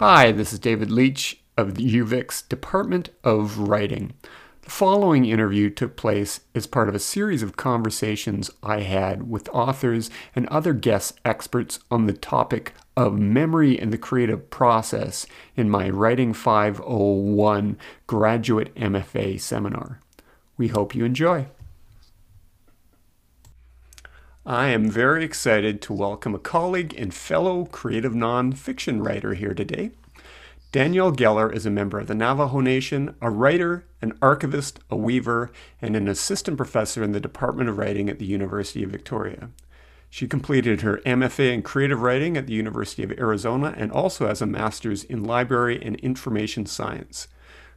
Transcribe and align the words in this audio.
Hi, 0.00 0.30
this 0.30 0.52
is 0.52 0.60
David 0.60 0.92
Leach 0.92 1.40
of 1.56 1.74
the 1.74 1.82
UVic's 1.82 2.42
Department 2.42 3.10
of 3.24 3.58
Writing. 3.58 4.12
The 4.62 4.70
following 4.70 5.24
interview 5.24 5.70
took 5.70 5.96
place 5.96 6.42
as 6.54 6.68
part 6.68 6.88
of 6.88 6.94
a 6.94 7.00
series 7.00 7.42
of 7.42 7.56
conversations 7.56 8.48
I 8.62 8.82
had 8.82 9.28
with 9.28 9.48
authors 9.48 10.08
and 10.36 10.46
other 10.46 10.72
guest 10.72 11.18
experts 11.24 11.80
on 11.90 12.06
the 12.06 12.12
topic 12.12 12.74
of 12.96 13.18
memory 13.18 13.76
and 13.76 13.92
the 13.92 13.98
creative 13.98 14.50
process 14.50 15.26
in 15.56 15.68
my 15.68 15.90
Writing 15.90 16.32
501 16.32 17.76
graduate 18.06 18.72
MFA 18.76 19.40
seminar. 19.40 19.98
We 20.56 20.68
hope 20.68 20.94
you 20.94 21.04
enjoy. 21.04 21.48
I 24.48 24.68
am 24.68 24.88
very 24.88 25.24
excited 25.24 25.82
to 25.82 25.92
welcome 25.92 26.34
a 26.34 26.38
colleague 26.38 26.94
and 26.96 27.12
fellow 27.12 27.66
creative 27.66 28.14
nonfiction 28.14 29.04
writer 29.04 29.34
here 29.34 29.52
today. 29.52 29.90
Danielle 30.72 31.12
Geller 31.12 31.54
is 31.54 31.66
a 31.66 31.70
member 31.70 32.00
of 32.00 32.06
the 32.06 32.14
Navajo 32.14 32.60
Nation, 32.60 33.14
a 33.20 33.28
writer, 33.28 33.84
an 34.00 34.16
archivist, 34.22 34.80
a 34.88 34.96
weaver, 34.96 35.50
and 35.82 35.94
an 35.94 36.08
assistant 36.08 36.56
professor 36.56 37.02
in 37.02 37.12
the 37.12 37.20
Department 37.20 37.68
of 37.68 37.76
Writing 37.76 38.08
at 38.08 38.18
the 38.18 38.24
University 38.24 38.82
of 38.82 38.88
Victoria. 38.88 39.50
She 40.08 40.26
completed 40.26 40.80
her 40.80 41.02
MFA 41.04 41.52
in 41.52 41.60
creative 41.60 42.00
writing 42.00 42.38
at 42.38 42.46
the 42.46 42.54
University 42.54 43.02
of 43.02 43.12
Arizona 43.18 43.74
and 43.76 43.92
also 43.92 44.28
has 44.28 44.40
a 44.40 44.46
master's 44.46 45.04
in 45.04 45.24
library 45.24 45.78
and 45.84 45.96
information 45.96 46.64
science. 46.64 47.28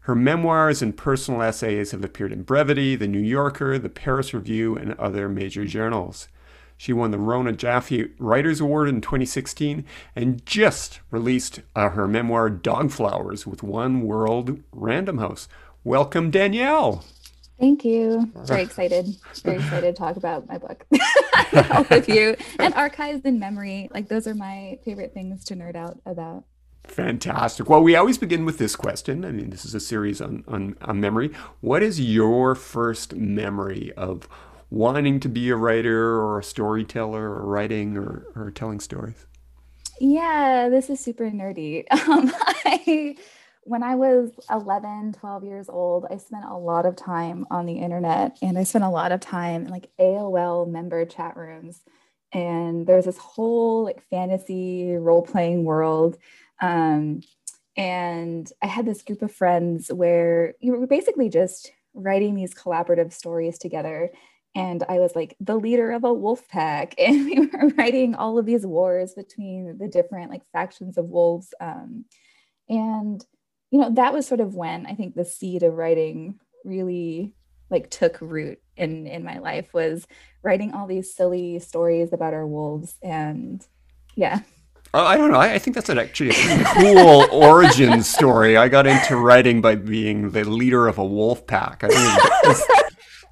Her 0.04 0.16
memoirs 0.16 0.82
and 0.82 0.96
personal 0.96 1.42
essays 1.42 1.92
have 1.92 2.06
appeared 2.06 2.32
in 2.32 2.44
Brevity, 2.44 2.96
The 2.96 3.10
New 3.10 3.20
Yorker, 3.20 3.78
The 3.78 3.90
Paris 3.90 4.34
Review, 4.34 4.78
and 4.78 4.94
other 4.94 5.28
major 5.28 5.66
journals. 5.66 6.30
She 6.82 6.94
won 6.94 7.12
the 7.12 7.20
Rona 7.20 7.52
Jaffe 7.52 8.08
Writers 8.18 8.60
Award 8.60 8.90
in 8.90 9.02
2016 9.02 9.86
and 10.16 10.44
just 10.48 11.00
released 11.12 11.60
uh, 11.76 11.90
her 11.90 12.08
memoir 12.08 12.50
Dog 12.50 12.90
Flowers 12.90 13.46
with 13.46 13.62
One 13.62 14.02
World 14.02 14.64
Random 14.72 15.20
House. 15.20 15.48
Welcome, 15.84 16.32
Danielle. 16.32 17.06
Thank 17.60 17.86
you. 17.86 18.32
Very 18.48 18.64
excited. 18.64 19.16
Very 19.44 19.58
excited 19.58 19.94
to 19.96 20.00
talk 20.00 20.16
about 20.16 20.48
my 20.48 20.58
book 20.58 20.84
with 21.92 22.10
you 22.10 22.36
and 22.58 22.74
archives 22.74 23.22
and 23.26 23.40
memory. 23.40 23.88
Like 23.94 24.08
those 24.08 24.26
are 24.26 24.34
my 24.34 24.80
favorite 24.84 25.14
things 25.14 25.46
to 25.46 25.56
nerd 25.56 25.76
out 25.76 26.00
about. 26.08 26.46
Fantastic. 26.86 27.70
Well, 27.70 27.84
we 27.84 27.96
always 27.96 28.18
begin 28.18 28.44
with 28.44 28.58
this 28.58 28.76
question. 28.76 29.24
I 29.24 29.32
mean, 29.32 29.52
this 29.52 29.66
is 29.66 29.76
a 29.76 29.80
series 29.80 30.20
on, 30.20 30.44
on, 30.48 30.76
on 30.82 31.00
memory. 31.00 31.32
What 31.60 31.84
is 31.84 32.02
your 32.02 32.56
first 32.56 33.16
memory 33.16 33.94
of 33.96 34.28
wanting 34.72 35.20
to 35.20 35.30
be 35.30 35.50
a 35.50 35.56
writer 35.56 36.16
or 36.16 36.40
a 36.40 36.44
storyteller 36.44 37.30
or 37.30 37.46
writing 37.46 37.98
or, 37.98 38.26
or 38.36 38.50
telling 38.50 38.80
stories? 38.80 39.28
Yeah, 40.00 40.70
this 40.70 40.90
is 40.90 41.00
super 41.00 41.30
nerdy. 41.30 41.86
Um, 42.08 42.32
I, 42.66 43.16
when 43.64 43.84
I 43.84 43.96
was 43.96 44.32
11, 44.50 45.14
12 45.14 45.44
years 45.44 45.70
old, 45.70 46.08
I 46.10 46.18
spent 46.18 46.46
a 46.46 46.58
lot 46.58 46.86
of 46.86 46.96
time 46.96 47.46
on 47.52 47.66
the 47.66 47.78
internet 47.78 48.38
and 48.42 48.58
I 48.58 48.64
spent 48.64 48.86
a 48.86 48.90
lot 48.90 49.12
of 49.12 49.20
time 49.20 49.66
in 49.66 49.72
like 49.72 49.90
AOL 50.00 50.68
member 50.68 51.06
chat 51.06 51.38
rooms. 51.38 51.82
And 52.34 52.88
there's 52.88 53.06
this 53.06 53.18
whole 53.18 53.84
like 53.84 54.02
fantasy 54.10 54.96
role 54.96 55.22
playing 55.22 55.66
world. 55.66 56.18
Um, 56.62 57.22
and 57.76 58.52
I 58.62 58.68
had 58.68 58.86
this 58.86 59.04
group 59.04 59.22
of 59.22 59.34
friends 59.34 59.90
where 59.90 60.56
you 60.60 60.72
were 60.72 60.88
basically 60.88 61.30
just 61.30 61.72
writing 61.94 62.36
these 62.36 62.56
collaborative 62.56 63.12
stories 63.12 63.58
together 63.58 64.12
and 64.56 64.84
I 64.90 65.00
was 65.00 65.16
like 65.16 65.36
the 65.40 65.56
leader 65.56 65.92
of 65.92 66.04
a 66.04 66.14
wolf 66.14 66.48
pack, 66.48 66.96
and 66.98 67.26
we 67.26 67.40
were 67.48 67.70
writing 67.78 68.16
all 68.16 68.38
of 68.38 68.46
these 68.46 68.66
wars 68.66 69.14
between 69.14 69.78
the 69.78 69.88
different 69.88 70.30
like 70.30 70.44
factions 70.52 70.98
of 70.98 71.06
wolves. 71.06 71.54
Um, 71.60 72.06
and 72.70 73.26
you 73.72 73.80
know 73.80 73.92
that 73.94 74.14
was 74.14 74.28
sort 74.28 74.40
of 74.40 74.56
when 74.56 74.86
I 74.86 74.94
think 74.94 75.16
the 75.16 75.26
seed 75.26 75.64
of 75.64 75.76
writing 75.76 76.40
really 76.66 77.34
like 77.70 77.90
took 77.90 78.20
root 78.22 78.60
in 78.76 79.08
in 79.08 79.24
my 79.24 79.40
life 79.40 79.74
was 79.74 80.08
writing 80.44 80.74
all 80.74 80.88
these 80.88 81.16
silly 81.16 81.60
stories 81.60 82.12
about 82.14 82.34
our 82.34 82.46
wolves 82.46 82.96
and 83.02 83.66
yeah 84.16 84.42
I 84.94 85.16
don't 85.16 85.32
know. 85.32 85.40
I, 85.40 85.58
think 85.58 85.76
that's 85.76 85.90
actually 85.90 86.32
a 86.32 86.64
cool 86.66 87.26
origin 87.32 88.04
story. 88.04 88.58
I 88.58 88.68
got 88.68 88.86
into 88.88 89.16
writing 89.16 89.62
by 89.62 89.76
being 89.76 90.32
the 90.32 90.44
leader 90.44 90.88
of 90.88 90.98
a 90.98 91.06
wolf 91.06 91.48
pack. 91.48 91.86
I 91.86 91.88
think 91.88 92.20
it's 92.44 92.68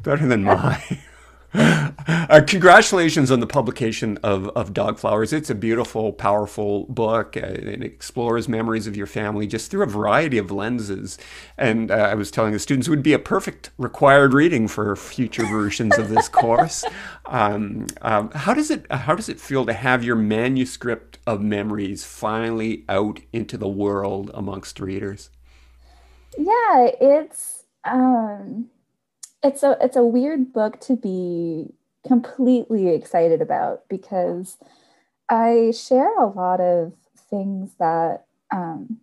better 0.01 0.25
than 0.25 0.43
mine. 0.45 0.99
Uh, 2.07 2.41
congratulations 2.45 3.29
on 3.31 3.39
the 3.39 3.47
publication 3.47 4.17
of, 4.23 4.49
of 4.49 4.73
Dog 4.73 4.99
Flowers. 4.99 5.33
It's 5.33 5.49
a 5.49 5.55
beautiful, 5.55 6.13
powerful 6.13 6.85
book. 6.85 7.35
Uh, 7.35 7.41
it 7.41 7.83
explores 7.83 8.47
memories 8.47 8.87
of 8.87 8.95
your 8.95 9.05
family 9.07 9.45
just 9.47 9.69
through 9.69 9.83
a 9.83 9.87
variety 9.87 10.37
of 10.37 10.51
lenses. 10.51 11.17
And 11.57 11.91
uh, 11.91 11.95
I 11.95 12.15
was 12.15 12.31
telling 12.31 12.53
the 12.53 12.59
students 12.59 12.87
it 12.87 12.91
would 12.91 13.03
be 13.03 13.13
a 13.13 13.19
perfect 13.19 13.71
required 13.77 14.33
reading 14.33 14.67
for 14.67 14.95
future 14.95 15.45
versions 15.45 15.97
of 15.97 16.09
this 16.09 16.27
course. 16.29 16.85
Um, 17.25 17.85
um, 18.01 18.31
how 18.31 18.55
does 18.55 18.71
it 18.71 18.91
How 18.91 19.13
does 19.13 19.29
it 19.29 19.39
feel 19.39 19.63
to 19.67 19.73
have 19.73 20.03
your 20.03 20.15
manuscript 20.15 21.19
of 21.27 21.41
memories 21.41 22.03
finally 22.03 22.85
out 22.89 23.19
into 23.31 23.55
the 23.55 23.67
world 23.67 24.31
amongst 24.33 24.79
readers? 24.79 25.29
Yeah, 26.35 26.89
it's. 26.99 27.65
Um 27.83 28.71
it's 29.43 29.63
a 29.63 29.77
it's 29.81 29.95
a 29.95 30.03
weird 30.03 30.53
book 30.53 30.79
to 30.81 30.95
be 30.95 31.73
completely 32.07 32.89
excited 32.89 33.41
about 33.41 33.87
because 33.89 34.57
I 35.29 35.71
share 35.71 36.13
a 36.17 36.27
lot 36.27 36.61
of 36.61 36.93
things 37.29 37.71
that 37.79 38.25
um, 38.51 38.99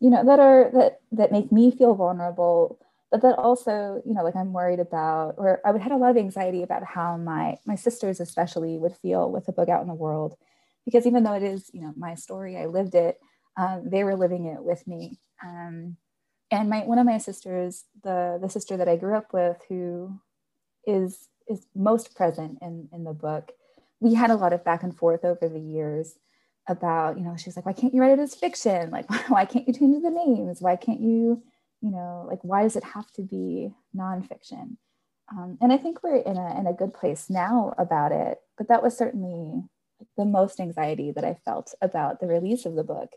you 0.00 0.10
know 0.10 0.24
that 0.24 0.38
are 0.38 0.70
that 0.74 1.00
that 1.12 1.32
make 1.32 1.52
me 1.52 1.70
feel 1.70 1.94
vulnerable, 1.94 2.78
but 3.10 3.22
that 3.22 3.36
also 3.38 4.02
you 4.04 4.14
know 4.14 4.22
like 4.22 4.36
I'm 4.36 4.52
worried 4.52 4.80
about 4.80 5.34
or 5.38 5.60
I 5.64 5.70
would 5.70 5.82
had 5.82 5.92
a 5.92 5.96
lot 5.96 6.10
of 6.10 6.16
anxiety 6.16 6.62
about 6.62 6.84
how 6.84 7.16
my 7.16 7.56
my 7.64 7.74
sisters 7.74 8.20
especially 8.20 8.78
would 8.78 8.96
feel 8.96 9.30
with 9.30 9.48
a 9.48 9.52
book 9.52 9.68
out 9.68 9.82
in 9.82 9.88
the 9.88 9.94
world 9.94 10.36
because 10.84 11.06
even 11.06 11.24
though 11.24 11.34
it 11.34 11.42
is 11.42 11.70
you 11.72 11.80
know 11.82 11.94
my 11.96 12.14
story 12.14 12.56
I 12.56 12.66
lived 12.66 12.94
it 12.94 13.18
um, 13.56 13.82
they 13.84 14.04
were 14.04 14.16
living 14.16 14.46
it 14.46 14.62
with 14.62 14.86
me. 14.86 15.18
Um, 15.44 15.96
and 16.50 16.68
my 16.68 16.80
one 16.80 16.98
of 16.98 17.06
my 17.06 17.18
sisters, 17.18 17.84
the 18.02 18.38
the 18.40 18.48
sister 18.48 18.76
that 18.76 18.88
I 18.88 18.96
grew 18.96 19.16
up 19.16 19.32
with, 19.32 19.58
who 19.68 20.20
is 20.86 21.28
is 21.48 21.66
most 21.74 22.14
present 22.14 22.58
in 22.62 22.88
in 22.92 23.04
the 23.04 23.12
book, 23.12 23.52
we 24.00 24.14
had 24.14 24.30
a 24.30 24.36
lot 24.36 24.52
of 24.52 24.64
back 24.64 24.82
and 24.82 24.96
forth 24.96 25.24
over 25.24 25.48
the 25.48 25.60
years 25.60 26.14
about 26.68 27.18
you 27.18 27.24
know 27.24 27.36
she's 27.36 27.56
like 27.56 27.66
why 27.66 27.72
can't 27.72 27.94
you 27.94 28.00
write 28.00 28.12
it 28.12 28.18
as 28.18 28.34
fiction? 28.34 28.90
Like 28.90 29.10
why 29.28 29.44
can't 29.44 29.66
you 29.66 29.74
change 29.74 30.02
the 30.02 30.10
names? 30.10 30.60
Why 30.60 30.76
can't 30.76 31.00
you 31.00 31.42
you 31.80 31.90
know 31.90 32.26
like 32.28 32.40
why 32.42 32.62
does 32.62 32.76
it 32.76 32.84
have 32.84 33.10
to 33.12 33.22
be 33.22 33.72
nonfiction? 33.96 34.76
Um, 35.32 35.58
and 35.60 35.72
i 35.72 35.76
think 35.76 36.02
we're 36.02 36.16
in 36.16 36.36
a, 36.36 36.58
in 36.58 36.66
a 36.66 36.72
good 36.72 36.92
place 36.92 37.30
now 37.30 37.72
about 37.78 38.10
it 38.10 38.38
but 38.58 38.66
that 38.66 38.82
was 38.82 38.96
certainly 38.98 39.62
the 40.16 40.24
most 40.24 40.58
anxiety 40.58 41.12
that 41.12 41.24
i 41.24 41.34
felt 41.44 41.72
about 41.80 42.18
the 42.18 42.26
release 42.26 42.66
of 42.66 42.74
the 42.74 42.84
book. 42.84 43.10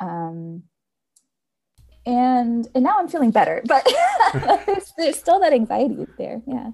Um, 0.00 0.64
and 2.06 2.68
and 2.74 2.84
now 2.84 2.96
I'm 2.98 3.08
feeling 3.08 3.30
better, 3.30 3.62
but 3.66 3.86
there's, 4.66 4.92
there's 4.96 5.18
still 5.18 5.40
that 5.40 5.52
anxiety 5.52 6.06
there. 6.18 6.42
Yeah. 6.46 6.70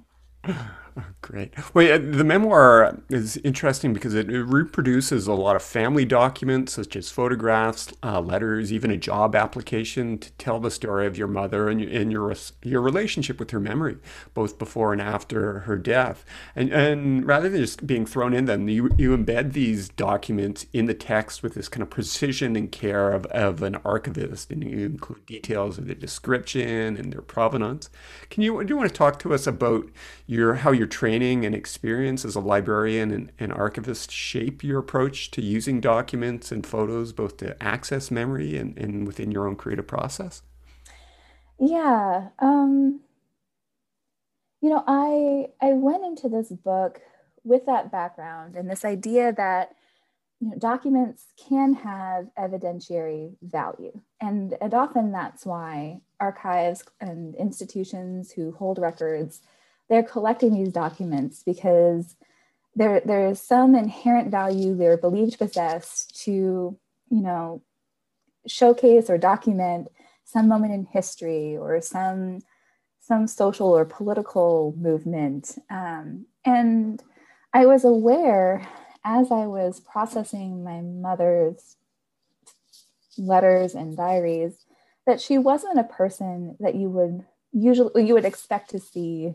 Great. 1.20 1.52
Well, 1.74 1.98
the 1.98 2.24
memoir 2.24 2.98
is 3.08 3.36
interesting 3.38 3.92
because 3.92 4.14
it, 4.14 4.28
reproduces 4.28 5.26
a 5.26 5.32
lot 5.32 5.56
of 5.56 5.62
family 5.62 6.04
documents, 6.04 6.72
such 6.72 6.96
as 6.96 7.10
photographs, 7.10 7.92
uh, 8.02 8.20
letters, 8.20 8.72
even 8.72 8.90
a 8.90 8.96
job 8.96 9.34
application 9.34 10.18
to 10.18 10.30
tell 10.32 10.60
the 10.60 10.70
story 10.70 11.06
of 11.06 11.18
your 11.18 11.28
mother 11.28 11.68
and, 11.68 11.80
and 11.82 12.12
your 12.12 12.34
your 12.62 12.80
relationship 12.80 13.38
with 13.38 13.50
her 13.50 13.60
memory, 13.60 13.98
both 14.34 14.58
before 14.58 14.92
and 14.92 15.02
after 15.02 15.60
her 15.60 15.76
death. 15.76 16.24
And 16.54 16.72
and 16.72 17.26
rather 17.26 17.48
than 17.48 17.60
just 17.60 17.86
being 17.86 18.06
thrown 18.06 18.32
in 18.32 18.46
them, 18.46 18.68
you 18.68 18.90
you 18.96 19.16
embed 19.16 19.52
these 19.52 19.88
documents 19.88 20.66
in 20.72 20.86
the 20.86 20.94
text 20.94 21.42
with 21.42 21.54
this 21.54 21.68
kind 21.68 21.82
of 21.82 21.90
precision 21.90 22.56
and 22.56 22.70
care 22.70 23.12
of, 23.12 23.26
of 23.26 23.62
an 23.62 23.76
archivist, 23.84 24.50
and 24.50 24.64
you 24.64 24.86
include 24.86 25.26
details 25.26 25.78
of 25.78 25.86
the 25.86 25.94
description 25.94 26.96
and 26.96 27.12
their 27.12 27.22
provenance. 27.22 27.90
Can 28.30 28.42
you 28.42 28.62
do 28.64 28.72
you 28.72 28.76
want 28.76 28.88
to 28.88 28.96
talk 28.96 29.18
to 29.20 29.34
us 29.34 29.46
about 29.46 29.88
your 30.26 30.54
how 30.54 30.72
your 30.72 30.87
training 30.88 31.44
and 31.44 31.54
experience 31.54 32.24
as 32.24 32.34
a 32.34 32.40
librarian 32.40 33.10
and, 33.10 33.32
and 33.38 33.52
archivist 33.52 34.10
shape 34.10 34.64
your 34.64 34.78
approach 34.78 35.30
to 35.32 35.42
using 35.42 35.80
documents 35.80 36.50
and 36.50 36.66
photos 36.66 37.12
both 37.12 37.36
to 37.38 37.60
access 37.62 38.10
memory 38.10 38.56
and, 38.56 38.76
and 38.78 39.06
within 39.06 39.30
your 39.30 39.46
own 39.46 39.56
creative 39.56 39.86
process? 39.86 40.42
Yeah. 41.60 42.28
Um, 42.38 43.00
you 44.60 44.70
know, 44.70 44.84
I 44.86 45.48
I 45.64 45.72
went 45.72 46.04
into 46.04 46.28
this 46.28 46.50
book 46.50 47.00
with 47.44 47.66
that 47.66 47.90
background 47.90 48.56
and 48.56 48.68
this 48.68 48.84
idea 48.84 49.32
that 49.32 49.74
you 50.40 50.50
know, 50.50 50.56
documents 50.56 51.26
can 51.36 51.74
have 51.74 52.28
evidentiary 52.38 53.34
value. 53.42 54.00
And, 54.20 54.56
and 54.60 54.72
often 54.72 55.10
that's 55.10 55.44
why 55.44 56.00
archives 56.20 56.84
and 57.00 57.34
institutions 57.34 58.32
who 58.32 58.52
hold 58.52 58.78
records 58.78 59.40
they're 59.88 60.02
collecting 60.02 60.52
these 60.52 60.72
documents 60.72 61.42
because 61.44 62.16
there 62.74 63.00
there 63.04 63.26
is 63.26 63.40
some 63.40 63.74
inherent 63.74 64.30
value 64.30 64.76
they're 64.76 64.96
believed 64.96 65.32
to 65.32 65.38
possess 65.38 66.06
to 66.06 66.78
you 67.10 67.22
know 67.22 67.62
showcase 68.46 69.10
or 69.10 69.18
document 69.18 69.88
some 70.24 70.48
moment 70.48 70.72
in 70.72 70.84
history 70.84 71.56
or 71.56 71.80
some 71.80 72.40
some 73.00 73.26
social 73.26 73.68
or 73.68 73.86
political 73.86 74.74
movement. 74.76 75.56
Um, 75.70 76.26
and 76.44 77.02
I 77.54 77.64
was 77.64 77.84
aware 77.84 78.68
as 79.04 79.32
I 79.32 79.46
was 79.46 79.80
processing 79.80 80.62
my 80.62 80.82
mother's 80.82 81.76
letters 83.16 83.74
and 83.74 83.96
diaries 83.96 84.66
that 85.06 85.20
she 85.20 85.38
wasn't 85.38 85.78
a 85.78 85.84
person 85.84 86.56
that 86.60 86.74
you 86.74 86.90
would 86.90 87.24
usually 87.52 88.06
you 88.06 88.12
would 88.12 88.26
expect 88.26 88.70
to 88.70 88.78
see 88.78 89.32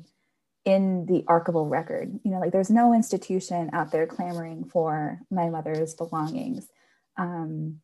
in 0.66 1.06
the 1.06 1.24
archival 1.24 1.70
record. 1.70 2.20
You 2.24 2.32
know, 2.32 2.40
like 2.40 2.52
there's 2.52 2.70
no 2.70 2.94
institution 2.94 3.70
out 3.74 3.92
there 3.92 4.08
clamoring 4.08 4.66
for 4.66 5.20
my 5.30 5.50
mother's 5.50 5.94
belongings. 5.94 6.68
Um, 7.18 7.82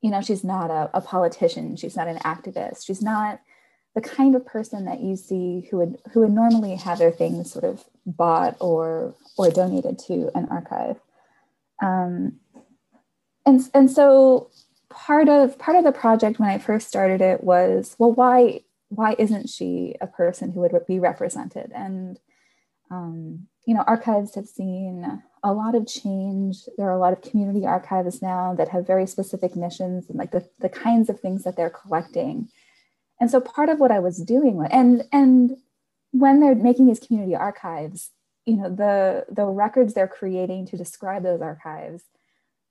you 0.00 0.10
know, 0.10 0.22
she's 0.22 0.44
not 0.44 0.70
a, 0.70 0.90
a 0.94 1.00
politician. 1.00 1.76
She's 1.76 1.96
not 1.96 2.08
an 2.08 2.18
activist. 2.18 2.86
She's 2.86 3.02
not 3.02 3.40
the 3.94 4.00
kind 4.00 4.34
of 4.36 4.46
person 4.46 4.84
that 4.84 5.00
you 5.00 5.16
see 5.16 5.66
who 5.70 5.78
would 5.78 5.98
who 6.12 6.20
would 6.20 6.30
normally 6.30 6.76
have 6.76 6.98
their 6.98 7.10
things 7.10 7.52
sort 7.52 7.64
of 7.64 7.84
bought 8.06 8.56
or 8.60 9.14
or 9.36 9.50
donated 9.50 9.98
to 10.06 10.30
an 10.34 10.46
archive. 10.50 11.00
Um, 11.82 12.38
and 13.44 13.60
and 13.74 13.90
so 13.90 14.50
part 14.90 15.28
of 15.28 15.58
part 15.58 15.76
of 15.76 15.84
the 15.84 15.92
project 15.92 16.38
when 16.38 16.48
I 16.48 16.58
first 16.58 16.88
started 16.88 17.20
it 17.20 17.42
was 17.42 17.96
well 17.98 18.12
why 18.12 18.60
why 18.90 19.16
isn't 19.18 19.48
she 19.48 19.96
a 20.00 20.06
person 20.06 20.52
who 20.52 20.60
would 20.60 20.72
be 20.86 21.00
represented? 21.00 21.72
And 21.74 22.18
um, 22.90 23.46
you 23.66 23.74
know 23.74 23.84
archives 23.86 24.34
have 24.34 24.46
seen 24.46 25.22
a 25.42 25.52
lot 25.52 25.74
of 25.74 25.86
change. 25.86 26.58
There 26.76 26.86
are 26.86 26.96
a 26.96 26.98
lot 26.98 27.12
of 27.12 27.22
community 27.22 27.66
archives 27.66 28.20
now 28.20 28.54
that 28.54 28.68
have 28.68 28.86
very 28.86 29.06
specific 29.06 29.56
missions 29.56 30.08
and 30.08 30.18
like 30.18 30.32
the, 30.32 30.46
the 30.58 30.68
kinds 30.68 31.08
of 31.08 31.18
things 31.18 31.44
that 31.44 31.56
they're 31.56 31.70
collecting. 31.70 32.48
And 33.20 33.30
so 33.30 33.40
part 33.40 33.68
of 33.68 33.80
what 33.80 33.90
i 33.90 33.98
was 33.98 34.16
doing 34.18 34.66
and 34.70 35.04
and 35.12 35.56
when 36.12 36.40
they're 36.40 36.54
making 36.54 36.86
these 36.86 37.00
community 37.00 37.34
archives 37.34 38.10
you 38.46 38.56
know 38.56 38.68
the 38.68 39.24
the 39.30 39.44
records 39.44 39.94
they're 39.94 40.08
creating 40.08 40.66
to 40.66 40.76
describe 40.76 41.22
those 41.22 41.40
archives 41.40 42.02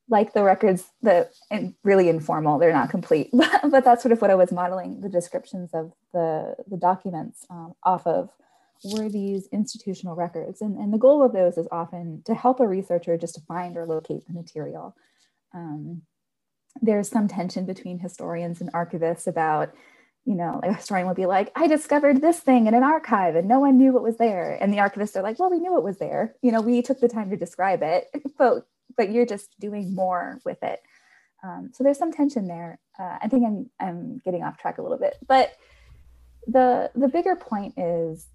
like 0.09 0.33
the 0.33 0.43
records 0.43 0.85
that 1.01 1.31
and 1.51 1.75
really 1.83 2.09
informal 2.09 2.59
they're 2.59 2.73
not 2.73 2.89
complete 2.89 3.29
but, 3.33 3.61
but 3.71 3.83
that's 3.83 4.01
sort 4.01 4.11
of 4.11 4.21
what 4.21 4.31
i 4.31 4.35
was 4.35 4.51
modeling 4.51 5.01
the 5.01 5.09
descriptions 5.09 5.69
of 5.73 5.93
the 6.13 6.55
the 6.67 6.77
documents 6.77 7.45
um, 7.49 7.73
off 7.83 8.05
of 8.07 8.29
were 8.83 9.09
these 9.09 9.47
institutional 9.51 10.15
records 10.15 10.61
and, 10.61 10.77
and 10.77 10.93
the 10.93 10.97
goal 10.97 11.21
of 11.21 11.33
those 11.33 11.57
is 11.57 11.67
often 11.71 12.21
to 12.23 12.33
help 12.33 12.59
a 12.59 12.67
researcher 12.67 13.17
just 13.17 13.35
to 13.35 13.41
find 13.41 13.75
or 13.75 13.85
locate 13.85 14.25
the 14.27 14.33
material 14.33 14.95
um, 15.53 16.01
there's 16.81 17.09
some 17.09 17.27
tension 17.27 17.65
between 17.65 17.99
historians 17.99 18.61
and 18.61 18.71
archivists 18.71 19.27
about 19.27 19.73
you 20.25 20.35
know, 20.35 20.59
like 20.61 20.71
a 20.71 20.75
historian 20.75 21.07
will 21.07 21.15
be 21.15 21.25
like, 21.25 21.51
I 21.55 21.65
discovered 21.65 22.21
this 22.21 22.39
thing 22.39 22.67
in 22.67 22.75
an 22.75 22.83
archive 22.83 23.35
and 23.35 23.47
no 23.47 23.59
one 23.59 23.79
knew 23.79 23.91
what 23.91 24.03
was 24.03 24.17
there. 24.17 24.57
And 24.61 24.71
the 24.71 24.77
archivists 24.77 25.15
are 25.15 25.23
like, 25.23 25.39
well, 25.39 25.49
we 25.49 25.59
knew 25.59 25.75
it 25.75 25.83
was 25.83 25.97
there. 25.97 26.35
You 26.43 26.51
know, 26.51 26.61
we 26.61 26.83
took 26.83 26.99
the 26.99 27.07
time 27.07 27.31
to 27.31 27.35
describe 27.35 27.81
it, 27.81 28.09
but 28.37 28.67
but 28.95 29.11
you're 29.11 29.25
just 29.25 29.59
doing 29.59 29.95
more 29.95 30.39
with 30.45 30.61
it. 30.61 30.81
Um, 31.43 31.71
so 31.73 31.83
there's 31.83 31.97
some 31.97 32.11
tension 32.11 32.47
there. 32.47 32.79
Uh, 32.99 33.17
I 33.21 33.27
think 33.27 33.43
I'm 33.43 33.69
I'm 33.79 34.21
getting 34.23 34.43
off 34.43 34.57
track 34.57 34.77
a 34.77 34.83
little 34.83 34.99
bit, 34.99 35.15
but 35.27 35.51
the 36.51 36.91
the 36.95 37.07
bigger 37.07 37.35
point 37.35 37.73
is 37.77 38.27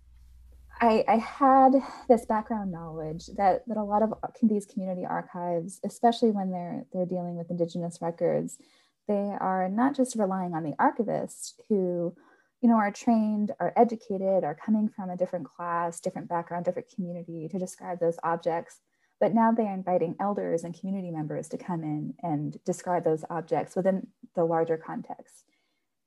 I, 0.80 1.04
I, 1.06 1.16
had 1.16 1.72
this 2.08 2.26
background 2.26 2.72
knowledge 2.72 3.26
that 3.36 3.66
that 3.66 3.76
a 3.76 3.82
lot 3.82 4.02
of 4.02 4.12
these 4.42 4.66
community 4.66 5.06
archives, 5.06 5.80
especially 5.84 6.30
when 6.30 6.50
they're 6.50 6.84
they're 6.92 7.06
dealing 7.06 7.36
with 7.36 7.50
indigenous 7.50 7.98
records, 8.02 8.58
they 9.06 9.36
are 9.40 9.68
not 9.68 9.96
just 9.96 10.16
relying 10.16 10.54
on 10.54 10.64
the 10.64 10.74
archivists 10.80 11.54
who, 11.68 12.14
you 12.60 12.68
know, 12.68 12.76
are 12.76 12.90
trained, 12.90 13.52
are 13.60 13.72
educated, 13.76 14.44
are 14.44 14.54
coming 14.54 14.88
from 14.88 15.10
a 15.10 15.16
different 15.16 15.46
class, 15.46 16.00
different 16.00 16.28
background, 16.28 16.64
different 16.64 16.92
community 16.94 17.48
to 17.48 17.58
describe 17.58 18.00
those 18.00 18.18
objects. 18.24 18.80
But 19.20 19.32
now 19.32 19.52
they 19.52 19.64
are 19.64 19.74
inviting 19.74 20.16
elders 20.20 20.64
and 20.64 20.78
community 20.78 21.10
members 21.10 21.48
to 21.50 21.58
come 21.58 21.82
in 21.82 22.14
and 22.22 22.58
describe 22.64 23.04
those 23.04 23.24
objects 23.30 23.76
within 23.76 24.08
the 24.34 24.44
larger 24.44 24.76
context. 24.76 25.44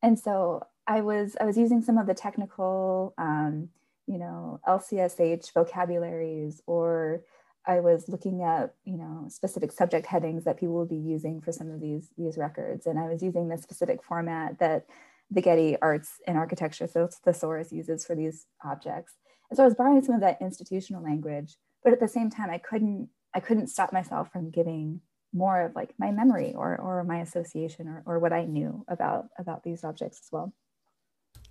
And 0.01 0.17
so 0.17 0.65
I 0.85 1.01
was 1.01 1.35
I 1.39 1.45
was 1.45 1.57
using 1.57 1.81
some 1.81 1.97
of 1.97 2.07
the 2.07 2.13
technical, 2.13 3.13
um, 3.17 3.69
you 4.05 4.17
know, 4.17 4.59
LCSH 4.67 5.53
vocabularies 5.53 6.61
or 6.65 7.23
I 7.67 7.81
was 7.81 8.07
looking 8.07 8.43
at, 8.43 8.73
you 8.85 8.97
know, 8.97 9.25
specific 9.27 9.73
subject 9.73 10.05
headings 10.05 10.45
that 10.45 10.57
people 10.57 10.75
would 10.75 10.89
be 10.89 10.95
using 10.95 11.41
for 11.41 11.51
some 11.51 11.69
of 11.69 11.81
these, 11.81 12.09
these 12.17 12.37
records. 12.37 12.85
And 12.85 12.97
I 12.97 13.09
was 13.09 13.21
using 13.21 13.49
the 13.49 13.57
specific 13.57 14.01
format 14.01 14.57
that 14.59 14.85
the 15.29 15.41
Getty 15.41 15.75
Arts 15.81 16.21
and 16.25 16.37
Architecture 16.37 16.87
thesaurus 16.87 17.73
uses 17.73 18.05
for 18.05 18.15
these 18.15 18.45
objects. 18.63 19.15
And 19.49 19.57
so 19.57 19.63
I 19.63 19.65
was 19.65 19.75
borrowing 19.75 20.01
some 20.01 20.15
of 20.15 20.21
that 20.21 20.41
institutional 20.41 21.03
language, 21.03 21.57
but 21.83 21.91
at 21.91 21.99
the 21.99 22.07
same 22.07 22.29
time, 22.29 22.49
I 22.49 22.57
couldn't, 22.57 23.09
I 23.33 23.41
couldn't 23.41 23.67
stop 23.67 23.91
myself 23.91 24.31
from 24.31 24.49
giving 24.49 25.01
more 25.33 25.61
of 25.61 25.75
like 25.75 25.93
my 25.97 26.11
memory 26.11 26.53
or, 26.55 26.77
or 26.77 27.03
my 27.03 27.19
association 27.19 27.87
or, 27.87 28.03
or 28.05 28.19
what 28.19 28.33
I 28.33 28.45
knew 28.45 28.85
about, 28.87 29.27
about 29.37 29.63
these 29.63 29.83
objects 29.83 30.19
as 30.23 30.29
well. 30.31 30.53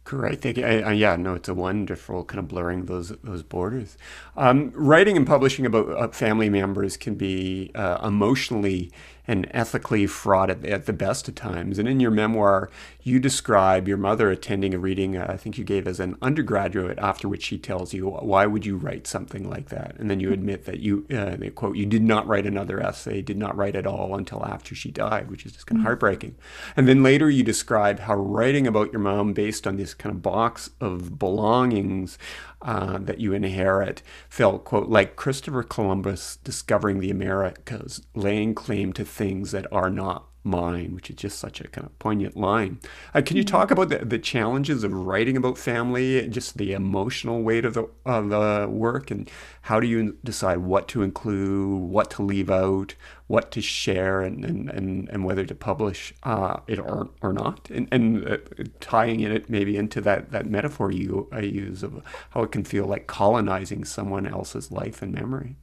Great, 0.04 0.40
thank 0.40 0.56
you. 0.56 0.64
I, 0.64 0.78
I, 0.78 0.92
yeah, 0.92 1.16
no, 1.16 1.34
it's 1.34 1.48
a 1.48 1.54
wonderful 1.54 2.24
kind 2.24 2.38
of 2.38 2.46
blurring 2.46 2.84
those 2.84 3.08
those 3.24 3.42
borders. 3.42 3.98
Um, 4.36 4.70
writing 4.72 5.16
and 5.16 5.26
publishing 5.26 5.66
about 5.66 5.90
uh, 5.90 6.08
family 6.08 6.48
members 6.48 6.96
can 6.96 7.16
be 7.16 7.72
uh, 7.74 7.98
emotionally 8.04 8.92
and 9.28 9.48
ethically 9.50 10.06
fraught 10.06 10.50
at, 10.50 10.64
at, 10.64 10.86
the 10.86 10.92
best 10.92 11.28
of 11.28 11.34
times. 11.34 11.78
And 11.78 11.88
in 11.88 12.00
your 12.00 12.10
memoir, 12.10 12.70
you 13.02 13.18
describe 13.18 13.88
your 13.88 13.96
mother 13.96 14.30
attending 14.30 14.74
a 14.74 14.78
reading, 14.78 15.16
uh, 15.16 15.26
I 15.28 15.36
think 15.36 15.58
you 15.58 15.64
gave 15.64 15.86
as 15.88 16.00
an 16.00 16.16
undergraduate, 16.22 16.98
after 16.98 17.28
which 17.28 17.42
she 17.42 17.58
tells 17.58 17.92
you, 17.92 18.08
Why 18.08 18.46
would 18.46 18.64
you 18.64 18.76
write 18.76 19.06
something 19.06 19.48
like 19.48 19.68
that? 19.70 19.96
And 19.98 20.10
then 20.10 20.20
you 20.20 20.32
admit 20.32 20.64
that 20.66 20.80
you, 20.80 21.06
uh, 21.10 21.36
quote, 21.54 21.76
you 21.76 21.86
did 21.86 22.02
not 22.02 22.26
write 22.26 22.46
another 22.46 22.80
essay, 22.80 23.22
did 23.22 23.38
not 23.38 23.56
write 23.56 23.76
at 23.76 23.86
all 23.86 24.14
until 24.14 24.44
after 24.44 24.74
she 24.74 24.90
died, 24.90 25.30
which 25.30 25.44
is 25.44 25.52
just 25.52 25.66
kind 25.66 25.78
of 25.78 25.80
mm-hmm. 25.80 25.86
heartbreaking. 25.86 26.36
And 26.76 26.86
then 26.86 27.02
later 27.02 27.30
you 27.30 27.42
describe 27.42 28.00
how 28.00 28.14
writing 28.14 28.66
about 28.66 28.92
your 28.92 29.00
mom 29.00 29.32
based 29.32 29.66
on 29.66 29.76
this 29.76 29.94
kind 29.94 30.14
of 30.14 30.22
box 30.22 30.70
of 30.80 31.18
belongings 31.18 32.18
uh, 32.62 32.98
that 32.98 33.20
you 33.20 33.32
inherit 33.32 34.02
felt, 34.28 34.64
quote, 34.64 34.88
like 34.88 35.14
Christopher 35.14 35.62
Columbus 35.62 36.38
discovering 36.42 37.00
the 37.00 37.10
Americas, 37.10 38.02
laying 38.14 38.54
claim 38.54 38.92
to 38.94 39.04
things 39.16 39.50
that 39.50 39.66
are 39.72 39.90
not 39.90 40.26
mine, 40.46 40.94
which 40.94 41.10
is 41.10 41.16
just 41.16 41.38
such 41.38 41.60
a 41.60 41.68
kind 41.68 41.86
of 41.86 41.98
poignant 41.98 42.36
line. 42.36 42.78
Uh, 43.12 43.20
can 43.20 43.36
you 43.36 43.42
mm-hmm. 43.42 43.56
talk 43.56 43.70
about 43.70 43.88
the, 43.88 43.98
the 43.98 44.18
challenges 44.18 44.84
of 44.84 44.92
writing 44.92 45.36
about 45.36 45.58
family 45.58 46.20
and 46.20 46.32
just 46.32 46.56
the 46.56 46.72
emotional 46.72 47.42
weight 47.42 47.64
of 47.64 47.74
the, 47.74 47.88
of 48.04 48.28
the 48.28 48.68
work? 48.70 49.10
And 49.10 49.28
how 49.62 49.80
do 49.80 49.86
you 49.86 50.16
decide 50.22 50.58
what 50.58 50.86
to 50.88 51.02
include, 51.02 51.80
what 51.90 52.10
to 52.12 52.22
leave 52.22 52.50
out, 52.50 52.94
what 53.26 53.50
to 53.50 53.60
share, 53.60 54.20
and, 54.20 54.44
and, 54.44 54.70
and, 54.70 55.08
and 55.08 55.24
whether 55.24 55.44
to 55.44 55.54
publish 55.54 56.14
uh, 56.22 56.60
it 56.68 56.78
or, 56.78 57.10
or 57.20 57.32
not? 57.32 57.68
And, 57.68 57.88
and 57.90 58.28
uh, 58.28 58.36
tying 58.78 59.20
it 59.20 59.50
maybe 59.50 59.76
into 59.76 60.00
that, 60.02 60.30
that 60.30 60.46
metaphor 60.46 60.92
you 60.92 61.28
I 61.32 61.40
use 61.40 61.82
of 61.82 62.02
how 62.30 62.42
it 62.42 62.52
can 62.52 62.62
feel 62.62 62.86
like 62.86 63.08
colonizing 63.08 63.84
someone 63.84 64.26
else's 64.26 64.70
life 64.70 65.02
and 65.02 65.12
memory. 65.12 65.56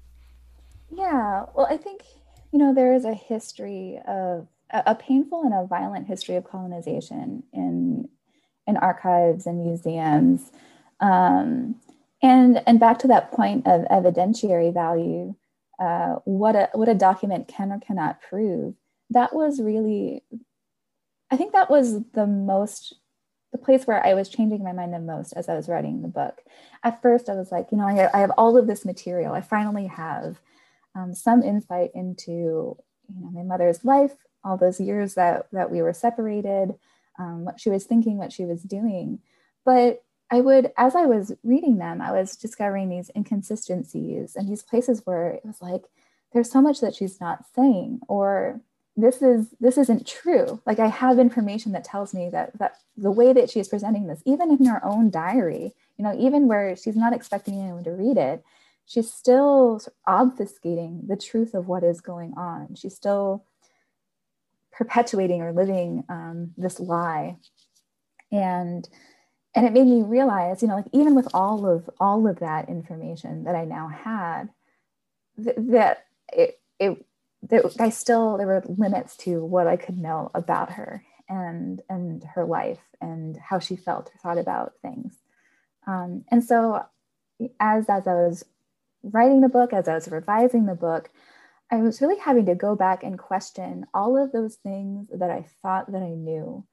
Yeah, 0.92 1.46
well, 1.56 1.68
I 1.70 1.78
think 1.78 2.04
you 2.54 2.60
know, 2.60 2.74
there 2.74 2.94
is 2.94 3.04
a 3.04 3.16
history 3.16 4.00
of 4.08 4.48
a 4.70 4.94
painful 4.94 5.42
and 5.42 5.54
a 5.54 5.66
violent 5.66 6.08
history 6.08 6.36
of 6.36 6.44
colonization 6.44 7.44
in 7.52 8.08
in 8.68 8.78
archives 8.78 9.46
and 9.46 9.66
museums. 9.66 10.52
Um, 11.00 11.76
and 12.22 12.62
and 12.68 12.80
back 12.80 13.00
to 13.00 13.08
that 13.08 13.32
point 13.32 13.68
of 13.68 13.82
evidentiary 13.86 14.72
value, 14.72 15.36
uh, 15.80 16.18
what 16.26 16.56
a 16.56 16.70
what 16.74 16.88
a 16.88 16.94
document 16.94 17.48
can 17.48 17.72
or 17.72 17.80
cannot 17.80 18.22
prove. 18.22 18.76
That 19.10 19.34
was 19.34 19.60
really, 19.60 20.24
I 21.32 21.38
think 21.38 21.54
that 21.54 21.72
was 21.72 22.04
the 22.14 22.28
most 22.28 22.96
the 23.52 23.58
place 23.58 23.86
where 23.86 24.04
I 24.06 24.14
was 24.14 24.30
changing 24.30 24.64
my 24.64 24.74
mind 24.74 24.94
the 24.94 25.00
most 25.00 25.34
as 25.34 25.50
I 25.50 25.56
was 25.56 25.68
writing 25.68 26.02
the 26.02 26.08
book. 26.08 26.42
At 26.84 27.02
first, 27.02 27.30
I 27.30 27.34
was 27.34 27.52
like, 27.52 27.68
you 27.72 27.78
know, 27.80 27.88
I, 27.88 28.10
I 28.16 28.20
have 28.20 28.32
all 28.38 28.58
of 28.58 28.68
this 28.68 28.86
material. 28.86 29.34
I 29.34 29.42
finally 29.42 29.88
have 29.88 30.40
um, 30.96 31.14
some 31.14 31.44
insight 31.44 31.92
into 31.94 32.32
you 32.32 33.22
know 33.22 33.32
my 33.32 33.44
mother's 33.44 33.84
life, 33.84 34.14
all 34.44 34.58
those 34.58 34.80
years 34.80 35.16
that 35.16 35.48
that 35.52 35.72
we 35.72 35.82
were 35.82 35.94
separated, 35.94 36.76
um, 37.20 37.46
what 37.46 37.60
she 37.60 37.70
was 37.70 37.86
thinking, 37.86 38.18
what 38.18 38.34
she 38.34 38.46
was 38.46 38.64
doing. 38.64 39.20
But 39.66 40.04
I 40.32 40.42
would, 40.42 40.72
as 40.78 40.96
I 40.96 41.06
was 41.06 41.32
reading 41.44 41.78
them, 41.78 42.02
I 42.02 42.12
was 42.12 42.36
discovering 42.36 42.90
these 42.90 43.12
inconsistencies 43.16 44.36
and 44.36 44.50
these 44.50 44.64
places 44.64 45.02
where 45.06 45.30
it 45.30 45.46
was 45.46 45.62
like, 45.62 45.84
there's 46.32 46.52
so 46.52 46.62
much 46.62 46.82
that 46.82 46.96
she's 46.96 47.22
not 47.22 47.46
saying, 47.56 48.00
or 48.08 48.60
this 48.98 49.22
is 49.22 49.48
this 49.60 49.78
isn't 49.78 50.08
true. 50.08 50.62
Like 50.66 50.80
I 50.80 50.88
have 50.88 51.20
information 51.20 51.72
that 51.74 51.84
tells 51.84 52.14
me 52.14 52.30
that 52.30 52.58
that 52.60 52.78
the 52.98 53.12
way 53.12 53.34
that 53.34 53.50
she's 53.50 53.68
presenting 53.68 54.08
this, 54.08 54.22
even 54.26 54.52
in 54.52 54.66
her 54.66 54.84
own 54.84 55.10
diary, 55.10 55.74
you 55.98 56.04
know, 56.04 56.16
even 56.18 56.48
where 56.48 56.76
she's 56.76 56.96
not 56.96 57.14
expecting 57.14 57.60
anyone 57.60 57.84
to 57.84 57.92
read 57.92 58.18
it, 58.18 58.44
she's 58.86 59.12
still 59.12 59.82
obfuscating 60.08 61.08
the 61.08 61.18
truth 61.18 61.54
of 61.54 61.68
what 61.68 61.84
is 61.84 62.02
going 62.02 62.34
on. 62.36 62.76
She's 62.76 62.96
still 62.96 63.46
perpetuating 64.72 65.42
or 65.42 65.54
living 65.54 66.04
um, 66.10 66.52
this 66.58 66.80
lie 66.80 67.38
and 68.32 68.90
and 69.56 69.68
it 69.68 69.74
made 69.74 69.86
me 69.88 70.02
realize 70.02 70.62
you 70.62 70.68
know 70.68 70.76
like 70.76 70.88
even 70.94 71.16
with 71.16 71.28
all 71.34 71.68
of 71.68 71.90
all 72.00 72.28
of 72.28 72.40
that 72.40 72.70
information 72.70 73.44
that 73.44 73.56
i 73.56 73.66
now 73.66 73.88
had 73.88 74.50
th- 75.44 75.56
that 75.58 76.06
it 76.34 76.60
it 76.80 77.06
that 77.44 77.76
I 77.80 77.90
still 77.90 78.38
there 78.38 78.48
were 78.48 78.64
limits 78.68 79.18
to 79.18 79.44
what 79.44 79.68
I 79.68 79.76
could 79.78 79.98
know 79.98 80.32
about 80.34 80.74
her 80.74 81.04
and 81.30 81.82
and 81.90 82.24
her 82.36 82.46
life 82.46 82.80
and 83.02 83.38
how 83.38 83.60
she 83.60 83.76
felt 83.76 84.10
or 84.10 84.18
thought 84.20 84.38
about 84.38 84.74
things. 84.82 85.18
Um, 85.88 86.24
and 86.30 86.44
so 86.44 86.86
as 87.60 87.90
as 87.90 88.08
I 88.08 88.14
was 88.14 88.46
writing 89.04 89.42
the 89.42 89.50
book, 89.50 89.74
as 89.74 89.88
I 89.88 89.96
was 89.96 90.08
revising 90.08 90.66
the 90.66 90.76
book, 90.76 91.10
I 91.72 91.78
was 91.78 92.02
really 92.02 92.20
having 92.20 92.46
to 92.48 92.56
go 92.56 92.76
back 92.76 93.04
and 93.04 93.18
question 93.18 93.86
all 93.94 94.18
of 94.18 94.32
those 94.32 94.56
things 94.56 95.08
that 95.14 95.30
I 95.30 95.46
thought 95.62 95.92
that 95.92 96.02
I 96.02 96.10
knew, 96.10 96.66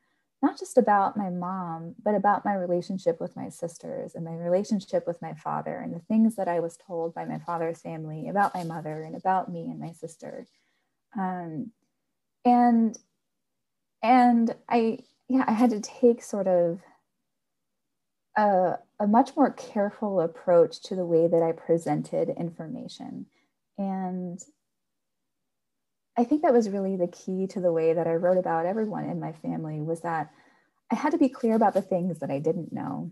not 0.43 0.59
just 0.59 0.79
about 0.79 1.17
my 1.17 1.31
mom, 1.31 1.95
but 2.03 2.15
about 2.15 2.45
my 2.45 2.55
relationship 2.55 3.21
with 3.21 3.37
my 3.37 3.49
sisters 3.49 4.15
and 4.15 4.25
my 4.25 4.35
relationship 4.35 5.07
with 5.07 5.21
my 5.23 5.35
father 5.35 5.77
and 5.79 5.95
the 5.95 6.01
things 6.01 6.37
that 6.37 6.49
I 6.49 6.61
was 6.61 6.77
told 6.77 7.15
by 7.15 7.25
my 7.25 7.39
father's 7.39 7.81
family 7.81 8.29
about 8.29 8.55
my 8.55 8.65
mother 8.65 9.03
and 9.03 9.17
about 9.17 9.51
me 9.51 9.71
and 9.71 9.81
my 9.81 9.93
sister. 9.93 10.47
Um, 11.19 11.73
and 12.45 12.97
and 14.03 14.55
I 14.69 15.01
yeah, 15.29 15.45
I 15.47 15.53
had 15.53 15.71
to 15.71 15.81
take 15.81 16.23
sort 16.23 16.49
of 16.49 16.81
a, 18.41 18.79
a 18.99 19.07
much 19.07 19.37
more 19.37 19.51
careful 19.51 20.21
approach 20.21 20.81
to 20.85 20.97
the 20.97 21.05
way 21.05 21.29
that 21.29 21.43
I 21.43 21.53
presented 21.53 22.31
information. 22.31 23.27
And 23.77 24.41
I 26.17 26.25
think 26.25 26.43
that 26.43 26.53
was 26.53 26.71
really 26.71 26.97
the 26.97 27.09
key 27.09 27.47
to 27.49 27.61
the 27.61 27.73
way 27.73 27.93
that 27.93 28.07
I 28.07 28.15
wrote 28.15 28.39
about 28.39 28.67
everyone 28.67 29.05
in 29.05 29.21
my 29.21 29.33
family 29.33 29.81
was 29.81 30.01
that 30.01 30.31
I 30.91 30.95
had 30.95 31.13
to 31.13 31.19
be 31.19 31.29
clear 31.29 31.55
about 31.55 31.75
the 31.75 31.83
things 31.83 32.19
that 32.21 32.31
I 32.31 32.39
didn't 32.39 32.73
know. 32.73 33.11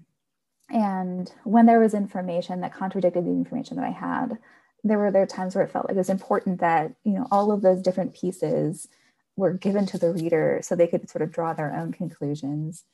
And 0.71 1.31
when 1.45 1.67
there 1.67 1.81
was 1.81 1.95
information 1.95 2.61
that 2.61 2.75
contradicted 2.75 3.25
the 3.25 3.31
information 3.31 3.77
that 3.77 3.87
I 3.87 3.91
had, 3.91 4.39
there 4.85 4.99
were 4.99 5.11
there 5.11 5.27
times 5.27 5.55
where 5.55 5.65
it 5.65 5.71
felt 5.71 5.87
like 5.87 5.95
it 5.95 5.99
was 5.99 6.11
important 6.11 6.61
that, 6.61 6.95
you 7.05 7.13
know, 7.13 7.27
all 7.31 7.53
of 7.53 7.63
those 7.63 7.83
different 7.83 8.15
pieces 8.15 8.89
were 9.37 9.53
given 9.53 9.87
to 9.87 9.99
the 9.99 10.13
reader 10.13 10.61
so 10.63 10.75
they 10.75 10.87
could 10.87 11.09
sort 11.09 11.23
of 11.23 11.33
draw 11.33 11.53
their 11.53 11.75
own 11.75 11.93
conclusions. 11.93 12.85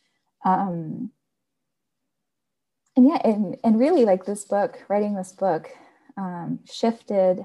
Um, 0.45 1.11
and 2.97 3.09
yeah, 3.09 3.19
and, 3.25 3.57
and 3.65 3.79
really 3.79 4.05
like 4.05 4.25
this 4.25 4.45
book, 4.45 4.83
writing 4.89 5.15
this 5.15 5.33
book 5.33 5.71
um, 6.17 6.61
shifted 6.71 7.45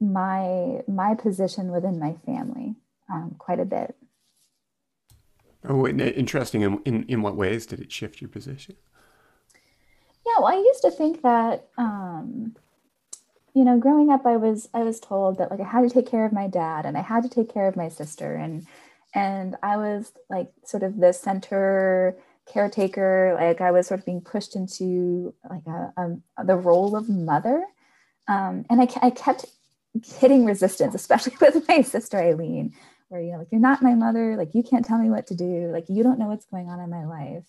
my 0.00 0.80
my 0.88 1.14
position 1.14 1.70
within 1.70 1.98
my 1.98 2.14
family 2.24 2.74
um, 3.12 3.34
quite 3.38 3.60
a 3.60 3.64
bit. 3.64 3.94
Oh, 5.68 5.86
interesting. 5.86 6.62
In, 6.62 6.80
in 6.84 7.04
in 7.04 7.22
what 7.22 7.36
ways 7.36 7.66
did 7.66 7.80
it 7.80 7.92
shift 7.92 8.20
your 8.20 8.30
position? 8.30 8.76
Yeah, 10.26 10.38
well, 10.38 10.46
I 10.46 10.56
used 10.56 10.82
to 10.82 10.90
think 10.90 11.22
that 11.22 11.68
um, 11.76 12.56
you 13.52 13.64
know, 13.64 13.78
growing 13.78 14.10
up, 14.10 14.24
I 14.24 14.36
was 14.36 14.68
I 14.72 14.82
was 14.82 15.00
told 15.00 15.38
that 15.38 15.50
like 15.50 15.60
I 15.60 15.68
had 15.68 15.82
to 15.82 15.90
take 15.90 16.06
care 16.06 16.24
of 16.24 16.32
my 16.32 16.46
dad 16.46 16.86
and 16.86 16.96
I 16.96 17.02
had 17.02 17.22
to 17.24 17.28
take 17.28 17.52
care 17.52 17.66
of 17.66 17.76
my 17.76 17.88
sister, 17.88 18.34
and 18.34 18.66
and 19.14 19.56
I 19.62 19.76
was 19.76 20.12
like 20.30 20.50
sort 20.64 20.82
of 20.82 20.98
the 20.98 21.12
center 21.12 22.16
caretaker. 22.52 23.36
Like 23.38 23.60
I 23.60 23.70
was 23.70 23.86
sort 23.86 24.00
of 24.00 24.06
being 24.06 24.20
pushed 24.20 24.56
into 24.56 25.34
like 25.48 25.66
a, 25.66 25.92
a 25.96 26.44
the 26.44 26.56
role 26.56 26.96
of 26.96 27.08
mother, 27.08 27.64
um, 28.28 28.64
and 28.70 28.80
I, 28.80 28.88
I 29.02 29.10
kept 29.10 29.46
hitting 30.04 30.44
resistance, 30.44 30.94
especially 30.94 31.34
with 31.40 31.66
my 31.68 31.82
sister 31.82 32.18
Eileen, 32.18 32.74
where 33.08 33.20
you 33.20 33.32
know 33.32 33.38
like 33.38 33.48
you're 33.50 33.60
not 33.60 33.82
my 33.82 33.94
mother, 33.94 34.36
like 34.36 34.54
you 34.54 34.62
can't 34.62 34.84
tell 34.84 34.98
me 34.98 35.10
what 35.10 35.26
to 35.28 35.34
do, 35.34 35.70
like 35.72 35.88
you 35.88 36.02
don't 36.02 36.18
know 36.18 36.28
what's 36.28 36.46
going 36.46 36.68
on 36.68 36.80
in 36.80 36.90
my 36.90 37.04
life, 37.04 37.44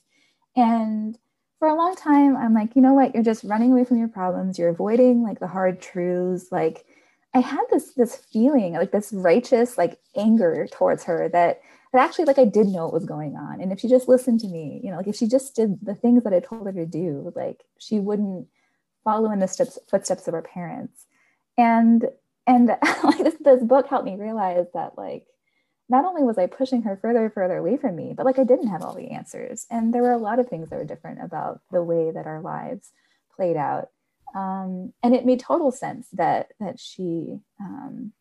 and 0.55 1.17
for 1.59 1.67
a 1.67 1.75
long 1.75 1.95
time 1.95 2.35
i'm 2.35 2.55
like 2.55 2.75
you 2.75 2.81
know 2.81 2.93
what? 2.93 3.13
You're 3.13 3.23
just 3.23 3.43
running 3.43 3.71
away 3.71 3.85
from 3.85 3.99
your 3.99 4.07
problems. 4.07 4.57
You're 4.57 4.69
avoiding 4.69 5.23
like 5.23 5.39
the 5.39 5.47
hard 5.47 5.81
truths. 5.81 6.51
Like 6.51 6.85
i 7.33 7.39
had 7.39 7.63
this 7.71 7.93
this 7.93 8.15
feeling 8.15 8.73
like 8.73 8.91
this 8.91 9.13
righteous 9.13 9.77
like 9.77 9.97
anger 10.17 10.67
towards 10.69 11.05
her 11.05 11.29
that 11.29 11.61
that 11.91 12.03
actually 12.03 12.25
like 12.25 12.39
i 12.39 12.45
did 12.45 12.67
know 12.67 12.85
what 12.85 12.93
was 12.93 13.05
going 13.05 13.35
on 13.35 13.61
and 13.61 13.71
if 13.71 13.79
she 13.79 13.87
just 13.87 14.07
listened 14.07 14.39
to 14.39 14.47
me 14.47 14.79
you 14.83 14.91
know 14.91 14.97
like 14.97 15.07
if 15.07 15.15
she 15.15 15.27
just 15.27 15.55
did 15.55 15.77
the 15.81 15.95
things 15.95 16.23
that 16.23 16.33
i 16.33 16.39
told 16.39 16.65
her 16.65 16.73
to 16.73 16.85
do 16.85 17.31
like 17.35 17.63
she 17.79 17.99
wouldn't 17.99 18.47
follow 19.03 19.31
in 19.31 19.39
the 19.39 19.47
steps 19.47 19.77
footsteps 19.89 20.27
of 20.27 20.33
her 20.33 20.41
parents 20.41 21.05
and 21.57 22.05
and 22.47 22.67
like 23.03 23.17
this, 23.19 23.35
this 23.39 23.63
book 23.63 23.87
helped 23.87 24.05
me 24.05 24.15
realize 24.15 24.65
that 24.73 24.97
like 24.97 25.25
not 25.89 26.05
only 26.05 26.23
was 26.23 26.37
I 26.37 26.47
pushing 26.47 26.83
her 26.83 26.97
further 27.01 27.25
and 27.25 27.33
further 27.33 27.57
away 27.57 27.75
from 27.75 27.97
me, 27.97 28.13
but 28.15 28.25
like 28.25 28.39
I 28.39 28.45
didn't 28.45 28.69
have 28.69 28.81
all 28.81 28.95
the 28.95 29.11
answers. 29.11 29.67
And 29.69 29.93
there 29.93 30.01
were 30.01 30.13
a 30.13 30.17
lot 30.17 30.39
of 30.39 30.47
things 30.47 30.69
that 30.69 30.77
were 30.77 30.85
different 30.85 31.21
about 31.21 31.59
the 31.69 31.83
way 31.83 32.11
that 32.11 32.25
our 32.25 32.39
lives 32.41 32.91
played 33.35 33.57
out. 33.57 33.89
Um, 34.33 34.93
and 35.03 35.13
it 35.13 35.25
made 35.25 35.41
total 35.41 35.69
sense 35.69 36.07
that 36.13 36.53
that 36.61 36.79
she, 36.79 37.41
um, 37.59 38.13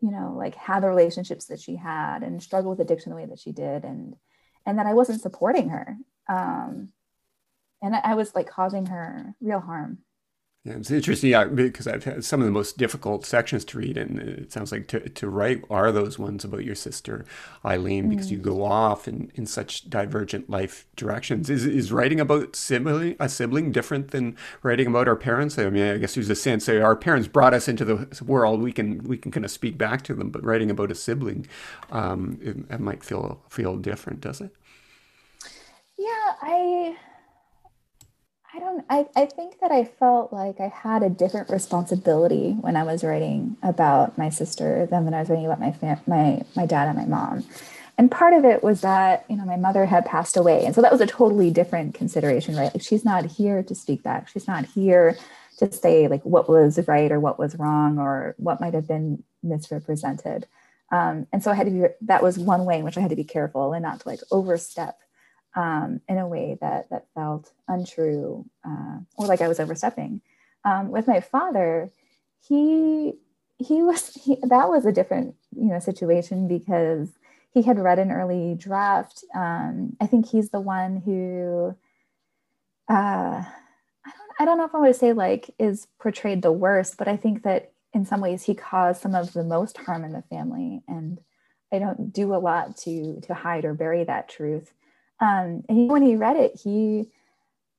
you 0.00 0.10
know, 0.10 0.34
like 0.36 0.54
had 0.54 0.82
the 0.82 0.88
relationships 0.88 1.46
that 1.46 1.60
she 1.60 1.76
had 1.76 2.22
and 2.22 2.42
struggled 2.42 2.78
with 2.78 2.86
addiction 2.86 3.10
the 3.10 3.16
way 3.16 3.26
that 3.26 3.38
she 3.38 3.52
did, 3.52 3.84
and 3.84 4.16
and 4.66 4.78
that 4.78 4.86
I 4.86 4.94
wasn't 4.94 5.20
supporting 5.20 5.70
her. 5.70 5.96
Um, 6.28 6.90
and 7.82 7.94
I, 7.96 8.00
I 8.04 8.14
was 8.14 8.34
like 8.34 8.48
causing 8.48 8.86
her 8.86 9.34
real 9.40 9.60
harm. 9.60 9.98
Yeah, 10.62 10.74
it's 10.74 10.90
interesting 10.90 11.30
yeah, 11.30 11.44
because 11.44 11.86
I've 11.86 12.04
had 12.04 12.22
some 12.22 12.40
of 12.40 12.46
the 12.46 12.52
most 12.52 12.76
difficult 12.76 13.24
sections 13.24 13.64
to 13.64 13.78
read, 13.78 13.96
and 13.96 14.18
it 14.18 14.52
sounds 14.52 14.70
like 14.70 14.88
to, 14.88 15.08
to 15.08 15.26
write 15.26 15.64
are 15.70 15.90
those 15.90 16.18
ones 16.18 16.44
about 16.44 16.66
your 16.66 16.74
sister 16.74 17.24
Eileen, 17.64 18.04
mm. 18.04 18.10
because 18.10 18.30
you 18.30 18.36
mm. 18.38 18.42
go 18.42 18.62
off 18.62 19.08
in, 19.08 19.32
in 19.34 19.46
such 19.46 19.88
divergent 19.88 20.50
life 20.50 20.86
directions. 20.96 21.48
Is 21.48 21.64
is 21.64 21.92
writing 21.92 22.20
about 22.20 22.56
sibling 22.56 23.16
a 23.18 23.26
sibling 23.30 23.72
different 23.72 24.10
than 24.10 24.36
writing 24.62 24.88
about 24.88 25.08
our 25.08 25.16
parents? 25.16 25.58
I 25.58 25.70
mean, 25.70 25.94
I 25.94 25.96
guess 25.96 26.14
there's 26.14 26.28
a 26.28 26.34
sense 26.34 26.66
that 26.66 26.82
our 26.82 26.94
parents 26.94 27.26
brought 27.26 27.54
us 27.54 27.66
into 27.66 27.86
the 27.86 28.22
world. 28.22 28.60
We 28.60 28.72
can 28.72 29.02
we 29.04 29.16
can 29.16 29.32
kind 29.32 29.46
of 29.46 29.50
speak 29.50 29.78
back 29.78 30.02
to 30.02 30.14
them, 30.14 30.28
but 30.28 30.44
writing 30.44 30.70
about 30.70 30.90
a 30.90 30.94
sibling, 30.94 31.46
um, 31.90 32.38
it, 32.42 32.58
it 32.70 32.80
might 32.80 33.02
feel 33.02 33.42
feel 33.48 33.78
different, 33.78 34.20
does 34.20 34.42
it? 34.42 34.54
Yeah, 35.96 36.34
I 36.42 36.96
I 38.52 38.58
don't 38.58 38.84
I, 38.90 39.06
I 39.14 39.26
think 39.26 39.60
that 39.60 39.70
I 39.70 39.84
felt 39.84 40.32
like 40.32 40.60
I 40.60 40.68
had 40.68 41.02
a 41.02 41.10
different 41.10 41.50
responsibility 41.50 42.52
when 42.60 42.76
I 42.76 42.82
was 42.82 43.04
writing 43.04 43.56
about 43.62 44.18
my 44.18 44.28
sister 44.28 44.86
than 44.86 45.04
when 45.04 45.14
I 45.14 45.20
was 45.20 45.28
writing 45.28 45.46
about 45.46 45.60
my 45.60 45.72
fam- 45.72 46.00
my 46.06 46.42
my 46.56 46.66
dad 46.66 46.88
and 46.88 46.98
my 46.98 47.06
mom. 47.06 47.44
And 47.96 48.10
part 48.10 48.32
of 48.32 48.44
it 48.46 48.62
was 48.62 48.80
that, 48.80 49.26
you 49.28 49.36
know, 49.36 49.44
my 49.44 49.56
mother 49.56 49.84
had 49.84 50.06
passed 50.06 50.36
away. 50.36 50.64
And 50.64 50.74
so 50.74 50.80
that 50.80 50.90
was 50.90 51.02
a 51.02 51.06
totally 51.06 51.50
different 51.50 51.94
consideration, 51.94 52.56
right? 52.56 52.72
Like 52.74 52.82
she's 52.82 53.04
not 53.04 53.26
here 53.26 53.62
to 53.62 53.74
speak 53.74 54.02
back. 54.02 54.28
She's 54.28 54.48
not 54.48 54.64
here 54.64 55.18
to 55.58 55.70
say 55.70 56.08
like 56.08 56.24
what 56.24 56.48
was 56.48 56.80
right 56.88 57.12
or 57.12 57.20
what 57.20 57.38
was 57.38 57.56
wrong 57.56 57.98
or 57.98 58.34
what 58.38 58.60
might 58.60 58.74
have 58.74 58.88
been 58.88 59.22
misrepresented. 59.42 60.46
Um, 60.90 61.26
and 61.32 61.42
so 61.42 61.50
I 61.50 61.54
had 61.54 61.66
to 61.66 61.70
be 61.70 61.86
that 62.02 62.22
was 62.22 62.38
one 62.38 62.64
way 62.64 62.78
in 62.78 62.84
which 62.84 62.96
I 62.96 63.00
had 63.00 63.10
to 63.10 63.16
be 63.16 63.24
careful 63.24 63.74
and 63.74 63.82
not 63.82 64.00
to 64.00 64.08
like 64.08 64.20
overstep 64.32 64.98
um, 65.54 66.00
in 66.08 66.18
a 66.18 66.28
way 66.28 66.56
that 66.60 66.88
that 66.90 67.06
felt 67.14 67.52
untrue 67.68 68.44
uh, 68.64 68.98
or 69.16 69.26
like 69.26 69.40
I 69.40 69.48
was 69.48 69.60
overstepping. 69.60 70.20
Um, 70.64 70.90
with 70.90 71.06
my 71.06 71.20
father, 71.20 71.90
he 72.40 73.14
he 73.58 73.82
was 73.82 74.14
he, 74.14 74.38
that 74.42 74.68
was 74.68 74.86
a 74.86 74.92
different 74.92 75.34
you 75.56 75.68
know 75.68 75.78
situation 75.78 76.48
because 76.48 77.08
he 77.52 77.62
had 77.62 77.78
read 77.78 77.98
an 77.98 78.12
early 78.12 78.54
draft. 78.54 79.24
Um, 79.34 79.96
I 80.00 80.06
think 80.06 80.28
he's 80.28 80.50
the 80.50 80.60
one 80.60 81.02
who 81.04 81.76
uh, 82.88 83.42
I 83.42 84.10
don't 84.16 84.30
I 84.40 84.44
don't 84.44 84.58
know 84.58 84.64
if 84.64 84.74
I 84.74 84.78
want 84.78 84.92
to 84.92 84.98
say 84.98 85.12
like 85.12 85.50
is 85.58 85.86
portrayed 85.98 86.42
the 86.42 86.52
worst, 86.52 86.96
but 86.96 87.08
I 87.08 87.16
think 87.16 87.42
that 87.42 87.72
in 87.92 88.04
some 88.04 88.20
ways 88.20 88.44
he 88.44 88.54
caused 88.54 89.02
some 89.02 89.14
of 89.14 89.32
the 89.32 89.42
most 89.42 89.76
harm 89.78 90.04
in 90.04 90.12
the 90.12 90.22
family 90.22 90.82
and 90.86 91.20
I 91.72 91.78
don't 91.78 92.12
do 92.12 92.34
a 92.34 92.38
lot 92.38 92.76
to 92.78 93.20
to 93.22 93.34
hide 93.34 93.64
or 93.64 93.74
bury 93.74 94.04
that 94.04 94.28
truth. 94.28 94.72
Um, 95.20 95.62
and 95.68 95.78
he, 95.78 95.86
when 95.86 96.02
he 96.02 96.16
read 96.16 96.36
it, 96.36 96.58
he, 96.62 97.10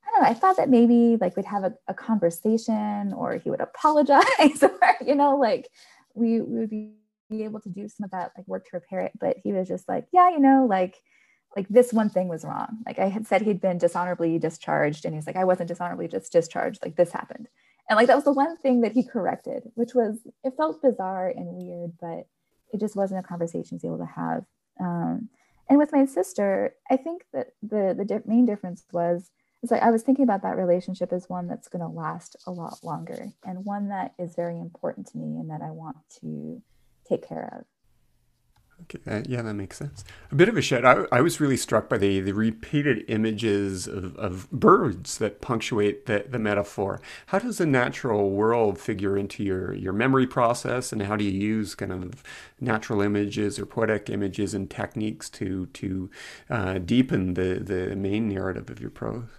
I 0.06 0.12
don't 0.12 0.24
know, 0.24 0.30
I 0.30 0.34
thought 0.34 0.58
that 0.58 0.70
maybe 0.70 1.18
like 1.20 1.36
we'd 1.36 1.46
have 1.46 1.64
a, 1.64 1.74
a 1.88 1.94
conversation 1.94 3.14
or 3.14 3.36
he 3.38 3.50
would 3.50 3.62
apologize 3.62 4.62
or, 4.62 4.80
you 5.06 5.16
know, 5.16 5.38
like 5.38 5.70
we, 6.14 6.42
we 6.42 6.60
would 6.60 6.70
be 6.70 7.44
able 7.44 7.60
to 7.62 7.70
do 7.70 7.88
some 7.88 8.04
of 8.04 8.12
that 8.12 8.32
like 8.38 8.48
work 8.48 8.66
to 8.66 8.72
repair 8.74 9.02
it. 9.02 9.14
But 9.20 9.38
he 9.44 9.54
was 9.54 9.68
just 9.68 9.88
like, 9.88 10.06
yeah, 10.14 10.30
you 10.30 10.40
know, 10.40 10.66
like, 10.70 11.02
like 11.56 11.68
this 11.68 11.92
one 11.92 12.10
thing 12.10 12.28
was 12.28 12.46
wrong. 12.46 12.78
Like 12.86 13.00
I 13.00 13.10
had 13.10 13.28
said 13.28 13.42
he'd 13.42 13.60
been 13.60 13.78
dishonorably 13.78 14.40
discharged 14.40 15.06
and 15.06 15.14
he's 15.14 15.28
like, 15.28 15.36
I 15.36 15.44
wasn't 15.44 15.68
dishonorably 15.68 16.08
just 16.08 16.32
discharged. 16.32 16.82
Like 16.84 16.96
this 16.96 17.12
happened. 17.12 17.50
And 17.90 17.98
like 17.98 18.08
that 18.08 18.16
was 18.16 18.24
the 18.24 18.32
one 18.32 18.56
thing 18.58 18.82
that 18.82 18.94
he 18.94 19.04
corrected, 19.04 19.64
which 19.76 19.94
was 19.94 20.20
it 20.44 20.54
felt 20.56 20.82
bizarre 20.82 21.28
and 21.28 21.48
weird, 21.48 21.92
but 22.00 22.28
it 22.74 22.80
just 22.80 22.96
wasn't 22.96 23.20
a 23.20 23.28
conversation 23.28 23.68
he 23.72 23.76
was 23.76 23.86
able 23.86 23.98
to 23.98 24.06
have. 24.06 24.46
Um, 24.80 25.30
and 25.72 25.78
with 25.78 25.94
my 25.94 26.04
sister, 26.04 26.76
I 26.90 26.98
think 26.98 27.24
that 27.32 27.54
the 27.64 27.96
the 27.98 28.04
di- 28.04 28.20
main 28.26 28.46
difference 28.46 28.84
was 28.92 29.32
is 29.64 29.72
like 29.72 29.82
I 29.82 29.90
was 29.90 30.04
thinking 30.04 30.24
about 30.24 30.42
that 30.42 30.58
relationship 30.58 31.14
as 31.14 31.30
one 31.30 31.48
that's 31.48 31.70
going 31.70 31.80
to 31.80 31.88
last 31.88 32.36
a 32.46 32.52
lot 32.52 32.80
longer 32.84 33.30
and 33.46 33.64
one 33.64 33.88
that 33.88 34.14
is 34.20 34.36
very 34.36 34.60
important 34.60 35.08
to 35.08 35.18
me 35.18 35.40
and 35.40 35.50
that 35.50 35.62
I 35.62 35.72
want 35.72 35.96
to 36.20 36.62
take 37.08 37.26
care 37.26 37.58
of. 37.58 37.66
Okay, 38.84 39.00
uh, 39.10 39.22
yeah, 39.28 39.42
that 39.42 39.54
makes 39.54 39.78
sense. 39.78 40.04
A 40.32 40.36
bit 40.36 40.50
of 40.50 40.58
a 40.58 40.62
shed. 40.62 40.86
I, 40.86 41.06
I 41.12 41.22
was 41.22 41.40
really 41.40 41.58
struck 41.58 41.88
by 41.88 41.98
the, 41.98 42.20
the 42.20 42.34
repeated 42.34 43.06
images 43.08 43.88
of, 43.88 44.16
of 44.16 44.50
birds 44.52 45.18
that 45.20 45.42
punctuate 45.42 46.06
the, 46.06 46.26
the 46.28 46.40
metaphor. 46.40 47.00
How 47.28 47.40
does 47.40 47.58
the 47.58 47.66
natural 47.66 48.32
world 48.32 48.80
figure 48.80 49.18
into 49.18 49.44
your, 49.44 49.74
your 49.74 49.94
memory 49.94 50.28
process, 50.28 50.92
and 50.92 51.04
how 51.04 51.16
do 51.16 51.24
you 51.24 51.32
use 51.32 51.76
kind 51.76 51.92
of 51.92 52.24
natural 52.60 53.02
images 53.02 53.60
or 53.60 53.66
poetic 53.66 54.10
images 54.10 54.54
and 54.54 54.70
techniques 54.70 55.30
to 55.32 55.68
to 55.68 56.10
uh, 56.50 56.78
deepen 56.80 57.36
the, 57.36 57.60
the 57.62 57.96
main 57.96 58.30
narrative 58.30 58.70
of 58.70 58.80
your 58.80 58.90
prose? 58.90 59.30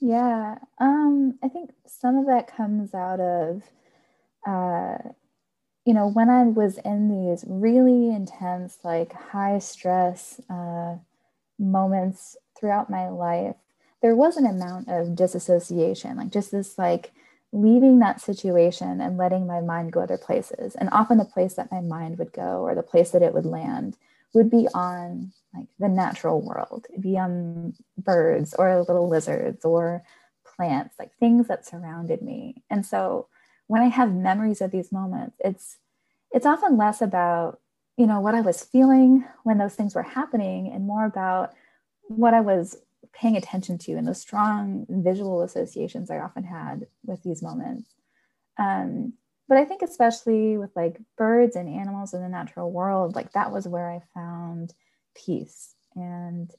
Yeah, 0.00 0.56
um, 0.78 1.38
I 1.42 1.48
think 1.48 1.70
some 1.86 2.16
of 2.16 2.26
that 2.26 2.54
comes 2.54 2.92
out 2.92 3.20
of 3.20 3.62
uh, 4.46 5.10
you 5.84 5.94
know, 5.94 6.06
when 6.06 6.30
I 6.30 6.44
was 6.44 6.78
in 6.78 7.08
these 7.08 7.44
really 7.46 8.14
intense, 8.14 8.78
like 8.84 9.12
high 9.12 9.58
stress 9.58 10.40
uh, 10.48 10.96
moments 11.58 12.36
throughout 12.58 12.90
my 12.90 13.08
life, 13.08 13.56
there 14.00 14.14
was 14.14 14.36
an 14.36 14.46
amount 14.46 14.88
of 14.88 15.14
disassociation, 15.16 16.16
like 16.16 16.30
just 16.30 16.52
this 16.52 16.78
like 16.78 17.12
leaving 17.52 17.98
that 17.98 18.20
situation 18.20 19.00
and 19.00 19.16
letting 19.16 19.46
my 19.46 19.60
mind 19.60 19.92
go 19.92 20.00
other 20.00 20.18
places. 20.18 20.74
And 20.76 20.88
often 20.92 21.18
the 21.18 21.24
place 21.24 21.54
that 21.54 21.70
my 21.70 21.80
mind 21.80 22.18
would 22.18 22.32
go 22.32 22.62
or 22.62 22.74
the 22.74 22.82
place 22.82 23.10
that 23.10 23.22
it 23.22 23.34
would 23.34 23.46
land 23.46 23.96
would 24.32 24.50
be 24.50 24.66
on 24.74 25.32
like 25.54 25.66
the 25.78 25.88
natural 25.88 26.40
world, 26.40 26.86
It'd 26.90 27.02
be 27.02 27.18
on 27.18 27.74
birds 27.98 28.54
or 28.54 28.78
little 28.80 29.08
lizards 29.08 29.64
or 29.64 30.02
plants, 30.44 30.94
like 30.98 31.14
things 31.18 31.48
that 31.48 31.66
surrounded 31.66 32.22
me. 32.22 32.62
And 32.70 32.86
so 32.86 33.28
when 33.66 33.82
I 33.82 33.88
have 33.88 34.14
memories 34.14 34.60
of 34.60 34.70
these 34.70 34.92
moments, 34.92 35.36
it's 35.44 35.78
it's 36.30 36.46
often 36.46 36.76
less 36.76 37.02
about 37.02 37.60
you 37.96 38.06
know 38.06 38.20
what 38.20 38.34
I 38.34 38.40
was 38.40 38.64
feeling 38.64 39.24
when 39.44 39.58
those 39.58 39.74
things 39.74 39.94
were 39.94 40.02
happening, 40.02 40.70
and 40.72 40.86
more 40.86 41.04
about 41.04 41.52
what 42.08 42.34
I 42.34 42.40
was 42.40 42.76
paying 43.12 43.36
attention 43.36 43.78
to 43.78 43.92
and 43.92 44.06
the 44.06 44.14
strong 44.14 44.86
visual 44.88 45.42
associations 45.42 46.10
I 46.10 46.18
often 46.18 46.44
had 46.44 46.86
with 47.04 47.22
these 47.22 47.42
moments. 47.42 47.90
Um, 48.58 49.14
but 49.48 49.58
I 49.58 49.64
think 49.64 49.82
especially 49.82 50.56
with 50.56 50.70
like 50.74 50.98
birds 51.16 51.56
and 51.56 51.68
animals 51.68 52.14
in 52.14 52.22
the 52.22 52.28
natural 52.28 52.72
world, 52.72 53.14
like 53.14 53.32
that 53.32 53.52
was 53.52 53.68
where 53.68 53.90
I 53.90 54.00
found 54.14 54.72
peace. 55.14 55.74
And 55.94 56.50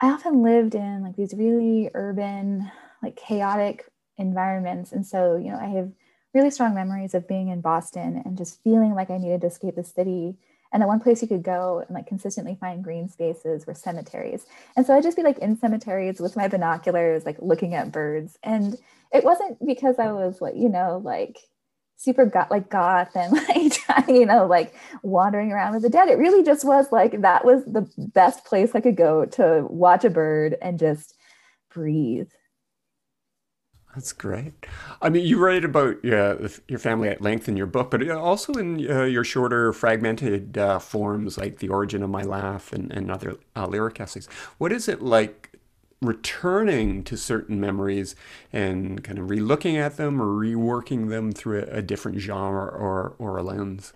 I 0.00 0.10
often 0.10 0.42
lived 0.42 0.74
in 0.74 1.02
like 1.02 1.16
these 1.16 1.34
really 1.34 1.90
urban, 1.94 2.70
like 3.02 3.16
chaotic 3.16 3.84
environments. 4.16 4.92
And 4.92 5.06
so, 5.06 5.36
you 5.36 5.50
know, 5.50 5.58
I 5.58 5.66
have 5.66 5.92
really 6.34 6.50
strong 6.50 6.74
memories 6.74 7.14
of 7.14 7.28
being 7.28 7.48
in 7.48 7.60
Boston 7.60 8.22
and 8.24 8.36
just 8.36 8.62
feeling 8.62 8.94
like 8.94 9.10
I 9.10 9.18
needed 9.18 9.40
to 9.42 9.46
escape 9.46 9.76
the 9.76 9.84
city. 9.84 10.36
And 10.72 10.82
the 10.82 10.86
one 10.86 11.00
place 11.00 11.22
you 11.22 11.28
could 11.28 11.42
go 11.42 11.82
and 11.86 11.94
like 11.94 12.06
consistently 12.06 12.56
find 12.60 12.84
green 12.84 13.08
spaces 13.08 13.66
were 13.66 13.74
cemeteries. 13.74 14.44
And 14.76 14.86
so 14.86 14.94
I'd 14.94 15.02
just 15.02 15.16
be 15.16 15.22
like 15.22 15.38
in 15.38 15.58
cemeteries 15.58 16.20
with 16.20 16.36
my 16.36 16.46
binoculars, 16.46 17.24
like 17.24 17.38
looking 17.40 17.74
at 17.74 17.90
birds. 17.90 18.38
And 18.42 18.76
it 19.12 19.24
wasn't 19.24 19.64
because 19.66 19.98
I 19.98 20.12
was 20.12 20.42
like, 20.42 20.56
you 20.56 20.68
know, 20.68 21.00
like 21.02 21.38
super 21.96 22.24
got 22.24 22.50
like 22.50 22.68
goth 22.68 23.14
and 23.16 23.32
like 23.48 24.08
you 24.08 24.26
know, 24.26 24.46
like 24.46 24.74
wandering 25.02 25.52
around 25.52 25.74
with 25.74 25.82
the 25.82 25.88
dead. 25.88 26.08
It 26.08 26.18
really 26.18 26.42
just 26.42 26.64
was 26.64 26.92
like 26.92 27.22
that 27.22 27.44
was 27.44 27.64
the 27.64 27.90
best 27.96 28.44
place 28.44 28.72
I 28.74 28.80
could 28.80 28.96
go 28.96 29.24
to 29.24 29.66
watch 29.68 30.04
a 30.04 30.10
bird 30.10 30.56
and 30.60 30.78
just 30.78 31.14
breathe. 31.70 32.28
That's 33.94 34.12
great. 34.12 34.52
I 35.00 35.08
mean, 35.08 35.24
you 35.24 35.38
write 35.38 35.64
about 35.64 36.04
uh, 36.04 36.48
your 36.68 36.78
family 36.78 37.08
at 37.08 37.22
length 37.22 37.48
in 37.48 37.56
your 37.56 37.66
book, 37.66 37.90
but 37.90 38.08
also 38.10 38.52
in 38.52 38.88
uh, 38.88 39.04
your 39.04 39.24
shorter, 39.24 39.72
fragmented 39.72 40.56
uh, 40.58 40.78
forms 40.78 41.38
like 41.38 41.58
The 41.58 41.68
Origin 41.68 42.02
of 42.02 42.10
My 42.10 42.22
Laugh 42.22 42.72
and, 42.72 42.92
and 42.92 43.10
other 43.10 43.36
uh, 43.56 43.66
lyric 43.66 43.98
essays. 43.98 44.28
What 44.58 44.72
is 44.72 44.88
it 44.88 45.02
like 45.02 45.58
returning 46.00 47.02
to 47.02 47.16
certain 47.16 47.60
memories 47.60 48.14
and 48.52 49.02
kind 49.02 49.18
of 49.18 49.26
relooking 49.28 49.74
at 49.74 49.96
them 49.96 50.22
or 50.22 50.26
reworking 50.26 51.08
them 51.08 51.32
through 51.32 51.62
a, 51.62 51.78
a 51.78 51.82
different 51.82 52.18
genre 52.18 52.66
or, 52.66 53.14
or 53.18 53.38
a 53.38 53.42
lens? 53.42 53.94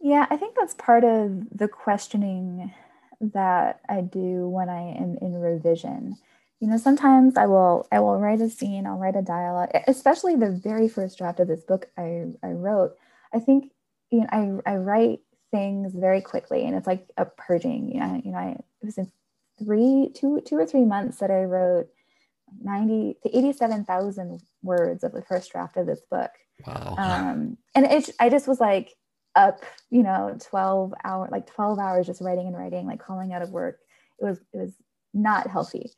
Yeah, 0.00 0.26
I 0.30 0.36
think 0.36 0.54
that's 0.54 0.74
part 0.74 1.02
of 1.02 1.46
the 1.50 1.66
questioning 1.66 2.72
that 3.20 3.80
I 3.88 4.00
do 4.00 4.48
when 4.48 4.68
I 4.68 4.80
am 4.96 5.18
in 5.20 5.34
revision 5.40 6.18
you 6.60 6.68
know 6.68 6.76
sometimes 6.76 7.36
i 7.36 7.46
will 7.46 7.88
i 7.90 7.98
will 7.98 8.18
write 8.18 8.40
a 8.40 8.48
scene 8.48 8.86
i'll 8.86 8.98
write 8.98 9.16
a 9.16 9.22
dialogue 9.22 9.70
especially 9.86 10.36
the 10.36 10.50
very 10.50 10.88
first 10.88 11.18
draft 11.18 11.40
of 11.40 11.48
this 11.48 11.64
book 11.64 11.88
i, 11.98 12.26
I 12.42 12.48
wrote 12.48 12.92
i 13.34 13.38
think 13.38 13.72
you 14.10 14.20
know 14.20 14.60
I, 14.66 14.72
I 14.72 14.76
write 14.76 15.20
things 15.50 15.94
very 15.94 16.20
quickly 16.20 16.64
and 16.64 16.76
it's 16.76 16.86
like 16.86 17.06
a 17.16 17.24
purging 17.24 17.90
you 17.92 18.00
know 18.00 18.20
you 18.24 18.32
know 18.32 18.38
I, 18.38 18.50
it 18.50 18.84
was 18.84 18.98
in 18.98 19.10
three 19.58 20.10
two 20.14 20.40
two 20.46 20.56
or 20.56 20.66
three 20.66 20.84
months 20.84 21.18
that 21.18 21.30
i 21.30 21.44
wrote 21.44 21.88
90 22.62 23.16
to 23.22 23.38
87,000 23.38 24.40
words 24.62 25.04
of 25.04 25.12
the 25.12 25.22
first 25.22 25.52
draft 25.52 25.76
of 25.76 25.86
this 25.86 26.00
book. 26.10 26.30
Wow. 26.66 26.94
Um 26.98 27.56
and 27.74 27.86
it 27.86 28.10
i 28.18 28.28
just 28.28 28.46
was 28.46 28.60
like 28.60 28.94
up 29.36 29.60
you 29.90 30.02
know 30.02 30.36
12 30.40 30.92
hour 31.04 31.28
like 31.30 31.46
12 31.46 31.78
hours 31.78 32.06
just 32.06 32.20
writing 32.20 32.48
and 32.48 32.56
writing 32.56 32.86
like 32.86 33.00
calling 33.00 33.32
out 33.32 33.42
of 33.42 33.50
work. 33.50 33.78
It 34.20 34.24
was 34.24 34.38
it 34.52 34.58
was 34.58 34.74
not 35.14 35.48
healthy 35.48 35.92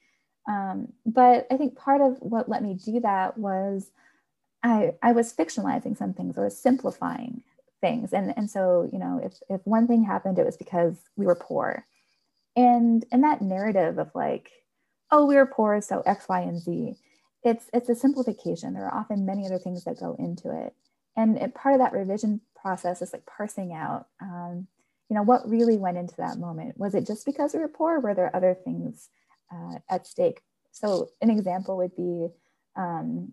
um, 0.47 0.93
but 1.07 1.47
I 1.51 1.57
think 1.57 1.77
part 1.77 2.01
of 2.01 2.17
what 2.21 2.49
let 2.49 2.63
me 2.63 2.75
do 2.75 3.01
that 3.01 3.39
was 3.39 3.91
I, 4.63 4.95
I 5.03 5.13
was 5.13 5.33
fictionalizing 5.33 5.97
some 5.97 6.15
things 6.15 6.37
or 6.37 6.49
simplifying 6.51 7.43
things. 7.81 8.13
And, 8.13 8.33
and 8.37 8.51
so, 8.51 8.89
you 8.93 8.99
know, 8.99 9.21
if, 9.23 9.35
if 9.49 9.61
one 9.65 9.87
thing 9.87 10.05
happened, 10.05 10.39
it 10.39 10.47
was 10.47 10.57
because 10.57 10.97
we 11.17 11.27
were 11.27 11.35
poor. 11.35 11.85
And, 12.57 13.05
and 13.11 13.25
that 13.25 13.43
narrative 13.43 13.99
of 13.99 14.11
like, 14.15 14.51
oh, 15.11 15.27
we 15.27 15.37
were 15.37 15.47
poor, 15.47 15.81
so 15.81 16.03
X, 16.07 16.29
Y, 16.29 16.41
and 16.41 16.61
Z, 16.61 16.95
it's, 17.43 17.69
it's 17.73 17.89
a 17.89 17.95
simplification. 17.95 18.73
There 18.73 18.87
are 18.87 18.95
often 18.95 19.27
many 19.27 19.45
other 19.47 19.59
things 19.59 19.85
that 19.85 20.01
go 20.01 20.17
into 20.19 20.51
it. 20.51 20.75
And 21.17 21.37
it, 21.37 21.55
part 21.55 21.75
of 21.75 21.81
that 21.81 21.93
revision 21.93 22.41
process 22.55 23.03
is 23.03 23.13
like 23.13 23.27
parsing 23.27 23.75
out, 23.75 24.07
um, 24.21 24.69
you 25.11 25.17
know, 25.17 25.23
what 25.23 25.49
really 25.49 25.77
went 25.77 25.99
into 25.99 26.17
that 26.17 26.39
moment. 26.39 26.79
Was 26.79 26.95
it 26.95 27.07
just 27.07 27.27
because 27.27 27.53
we 27.53 27.61
were 27.61 27.69
poor? 27.69 28.01
were 28.01 28.15
there 28.15 28.35
other 28.35 28.55
things 28.55 29.09
uh, 29.53 29.79
at 29.91 30.07
stake. 30.07 30.41
So 30.73 31.11
an 31.21 31.31
example 31.31 31.77
would 31.79 31.95
be, 31.95 32.29
um, 32.77 33.33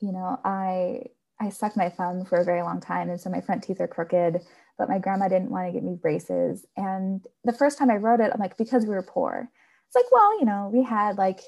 you 0.00 0.12
know, 0.12 0.38
I 0.44 1.04
I 1.40 1.48
sucked 1.48 1.76
my 1.76 1.88
thumb 1.88 2.26
for 2.26 2.38
a 2.38 2.44
very 2.44 2.62
long 2.62 2.80
time, 2.80 3.08
and 3.08 3.20
so 3.20 3.30
my 3.30 3.40
front 3.40 3.62
teeth 3.62 3.80
are 3.80 3.88
crooked. 3.88 4.40
But 4.78 4.88
my 4.88 4.98
grandma 4.98 5.28
didn't 5.28 5.50
want 5.50 5.66
to 5.68 5.72
get 5.72 5.82
me 5.82 5.94
braces. 5.94 6.64
And 6.76 7.26
the 7.44 7.52
first 7.52 7.78
time 7.78 7.90
I 7.90 7.96
wrote 7.96 8.20
it, 8.20 8.30
I'm 8.32 8.40
like, 8.40 8.56
because 8.56 8.84
we 8.84 8.94
were 8.94 9.02
poor. 9.02 9.50
It's 9.86 9.94
like, 9.94 10.10
well, 10.10 10.38
you 10.38 10.46
know, 10.46 10.70
we 10.72 10.82
had 10.82 11.18
like 11.18 11.40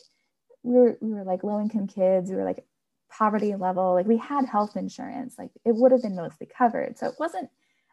we 0.63 0.75
were 0.75 0.99
we 1.01 1.13
were 1.13 1.25
like 1.25 1.45
low 1.45 1.61
income 1.61 1.87
kids. 1.87 2.31
We 2.31 2.37
were 2.37 2.45
like 2.45 2.65
poverty 3.11 3.55
level. 3.55 3.95
Like 3.95 4.07
we 4.07 4.17
had 4.17 4.47
health 4.47 4.77
insurance. 4.77 5.37
Like 5.39 5.51
it 5.65 5.75
would 5.75 5.93
have 5.93 6.03
been 6.03 6.17
mostly 6.17 6.47
covered. 6.47 6.99
So 6.99 7.07
it 7.07 7.15
wasn't 7.19 7.51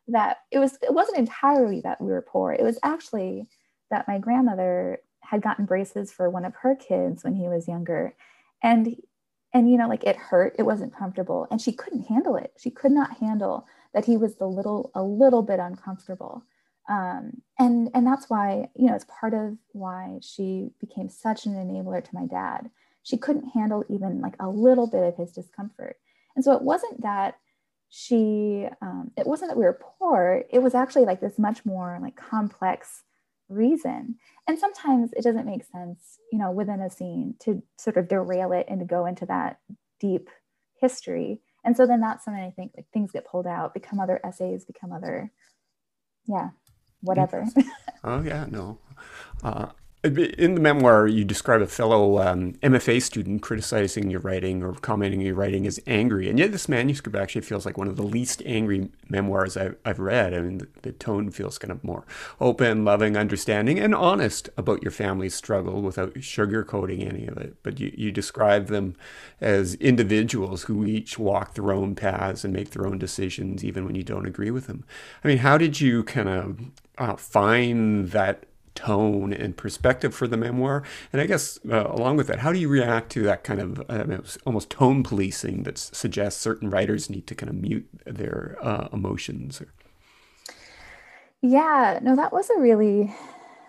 that 0.07 0.37
it 0.51 0.59
was 0.59 0.77
it 0.81 0.93
wasn't 0.93 1.19
entirely 1.19 1.81
that 1.81 2.01
we 2.01 2.07
were 2.07 2.25
poor. 2.27 2.53
It 2.53 2.63
was 2.63 2.79
actually 2.83 3.47
that 3.91 4.07
my 4.07 4.19
grandmother 4.19 4.99
had 5.21 5.41
gotten 5.41 5.65
braces 5.65 6.11
for 6.11 6.29
one 6.29 6.45
of 6.45 6.55
her 6.61 6.75
kids 6.75 7.23
when 7.23 7.35
he 7.35 7.47
was 7.47 7.67
younger. 7.67 8.15
And 8.63 8.95
and 9.53 9.71
you 9.71 9.77
know 9.77 9.87
like 9.87 10.03
it 10.03 10.15
hurt. 10.15 10.55
It 10.59 10.63
wasn't 10.63 10.95
comfortable. 10.95 11.47
And 11.51 11.61
she 11.61 11.71
couldn't 11.71 12.07
handle 12.07 12.35
it. 12.35 12.53
She 12.57 12.69
could 12.69 12.91
not 12.91 13.17
handle 13.17 13.65
that 13.93 14.05
he 14.05 14.17
was 14.17 14.35
a 14.39 14.45
little 14.45 14.91
a 14.95 15.03
little 15.03 15.41
bit 15.41 15.59
uncomfortable. 15.59 16.43
Um, 16.89 17.41
and 17.57 17.89
and 17.93 18.05
that's 18.05 18.29
why 18.29 18.69
you 18.75 18.87
know 18.87 18.95
it's 18.95 19.05
part 19.19 19.33
of 19.33 19.57
why 19.73 20.19
she 20.21 20.71
became 20.79 21.09
such 21.09 21.45
an 21.45 21.53
enabler 21.53 22.03
to 22.03 22.15
my 22.15 22.25
dad. 22.25 22.69
She 23.03 23.17
couldn't 23.17 23.49
handle 23.49 23.83
even 23.89 24.21
like 24.21 24.35
a 24.39 24.49
little 24.49 24.87
bit 24.87 25.03
of 25.03 25.15
his 25.15 25.31
discomfort. 25.31 25.97
And 26.35 26.43
so 26.43 26.53
it 26.53 26.61
wasn't 26.61 27.01
that 27.01 27.35
she 27.89 28.67
um, 28.81 29.11
it 29.17 29.25
wasn't 29.25 29.49
that 29.51 29.57
we 29.57 29.65
were 29.65 29.79
poor. 29.99 30.43
It 30.49 30.59
was 30.59 30.75
actually 30.75 31.05
like 31.05 31.21
this 31.21 31.39
much 31.39 31.65
more 31.65 31.97
like 32.01 32.15
complex 32.15 33.03
reason. 33.49 34.15
And 34.47 34.57
sometimes 34.57 35.11
it 35.13 35.23
doesn't 35.23 35.45
make 35.45 35.63
sense, 35.65 36.19
you 36.31 36.39
know, 36.39 36.51
within 36.51 36.81
a 36.81 36.89
scene 36.89 37.35
to 37.41 37.61
sort 37.77 37.97
of 37.97 38.07
derail 38.07 38.51
it 38.51 38.65
and 38.69 38.79
to 38.79 38.85
go 38.85 39.05
into 39.05 39.25
that 39.25 39.59
deep 39.99 40.29
history. 40.79 41.41
And 41.65 41.75
so 41.75 41.85
then 41.85 41.99
that's 41.99 42.25
when 42.25 42.35
I 42.35 42.51
think 42.51 42.71
like 42.75 42.87
things 42.93 43.11
get 43.11 43.25
pulled 43.25 43.47
out, 43.47 43.73
become 43.73 43.99
other 43.99 44.19
essays, 44.23 44.65
become 44.65 44.91
other, 44.91 45.31
yeah, 46.25 46.49
whatever. 47.01 47.45
oh 48.03 48.21
yeah, 48.21 48.45
no. 48.49 48.77
Uh, 49.43 49.67
in 50.01 50.55
the 50.55 50.61
memoir, 50.61 51.07
you 51.07 51.25
describe 51.25 51.61
a 51.61 51.67
fellow 51.67 52.19
um, 52.19 52.53
MFA 52.63 53.01
student 53.01 53.41
criticizing 53.41 54.09
your 54.09 54.21
writing 54.21 54.63
or 54.63 54.73
commenting 54.75 55.19
your 55.19 55.35
writing 55.35 55.67
as 55.67 55.77
angry, 55.85 56.29
and 56.29 56.39
yet 56.39 56.53
this 56.53 56.69
manuscript 56.69 57.17
actually 57.17 57.41
feels 57.41 57.65
like 57.65 57.77
one 57.77 57.89
of 57.89 57.97
the 57.97 58.03
least 58.03 58.41
angry 58.45 58.89
memoirs 59.09 59.57
I've, 59.57 59.75
I've 59.83 59.99
read. 59.99 60.33
I 60.33 60.39
mean, 60.39 60.61
the, 60.83 60.93
tone 60.93 61.31
feels 61.31 61.57
kind 61.57 61.71
of 61.71 61.83
more 61.83 62.05
open, 62.39 62.85
loving, 62.85 63.17
understanding, 63.17 63.77
and 63.77 63.93
honest 63.93 64.49
about 64.55 64.81
your 64.81 64.91
family's 64.91 65.35
struggle 65.35 65.81
without 65.81 66.13
sugarcoating 66.15 67.05
any 67.05 67.27
of 67.27 67.37
it. 67.37 67.55
But 67.61 67.79
you, 67.79 67.93
you 67.95 68.11
describe 68.11 68.67
them 68.67 68.95
as 69.41 69.75
individuals 69.75 70.63
who 70.63 70.85
each 70.85 71.19
walk 71.19 71.55
their 71.55 71.73
own 71.73 71.95
paths 71.95 72.45
and 72.45 72.53
make 72.53 72.71
their 72.71 72.87
own 72.87 72.99
decisions, 72.99 73.65
even 73.65 73.85
when 73.85 73.95
you 73.95 74.03
don't 74.03 74.27
agree 74.27 74.51
with 74.51 74.67
them. 74.67 74.85
I 75.23 75.27
mean, 75.27 75.39
how 75.39 75.57
did 75.57 75.81
you 75.81 76.03
kind 76.03 76.29
of 76.29 76.59
uh, 76.97 77.15
find 77.15 78.11
that 78.11 78.45
tone 78.75 79.33
and 79.33 79.57
perspective 79.57 80.13
for 80.13 80.27
the 80.27 80.37
memoir. 80.37 80.83
And 81.11 81.21
I 81.21 81.25
guess 81.25 81.59
uh, 81.69 81.87
along 81.87 82.17
with 82.17 82.27
that, 82.27 82.39
how 82.39 82.51
do 82.51 82.59
you 82.59 82.69
react 82.69 83.11
to 83.13 83.23
that 83.23 83.43
kind 83.43 83.59
of 83.59 83.83
uh, 83.89 84.17
almost 84.45 84.69
tone 84.69 85.03
policing 85.03 85.63
that 85.63 85.77
suggests 85.77 86.41
certain 86.41 86.69
writers 86.69 87.09
need 87.09 87.27
to 87.27 87.35
kind 87.35 87.49
of 87.49 87.55
mute 87.55 87.87
their 88.05 88.57
uh, 88.61 88.89
emotions? 88.91 89.61
Yeah, 91.41 91.99
no, 92.01 92.15
that 92.15 92.33
was 92.33 92.49
a 92.49 92.59
really 92.59 93.13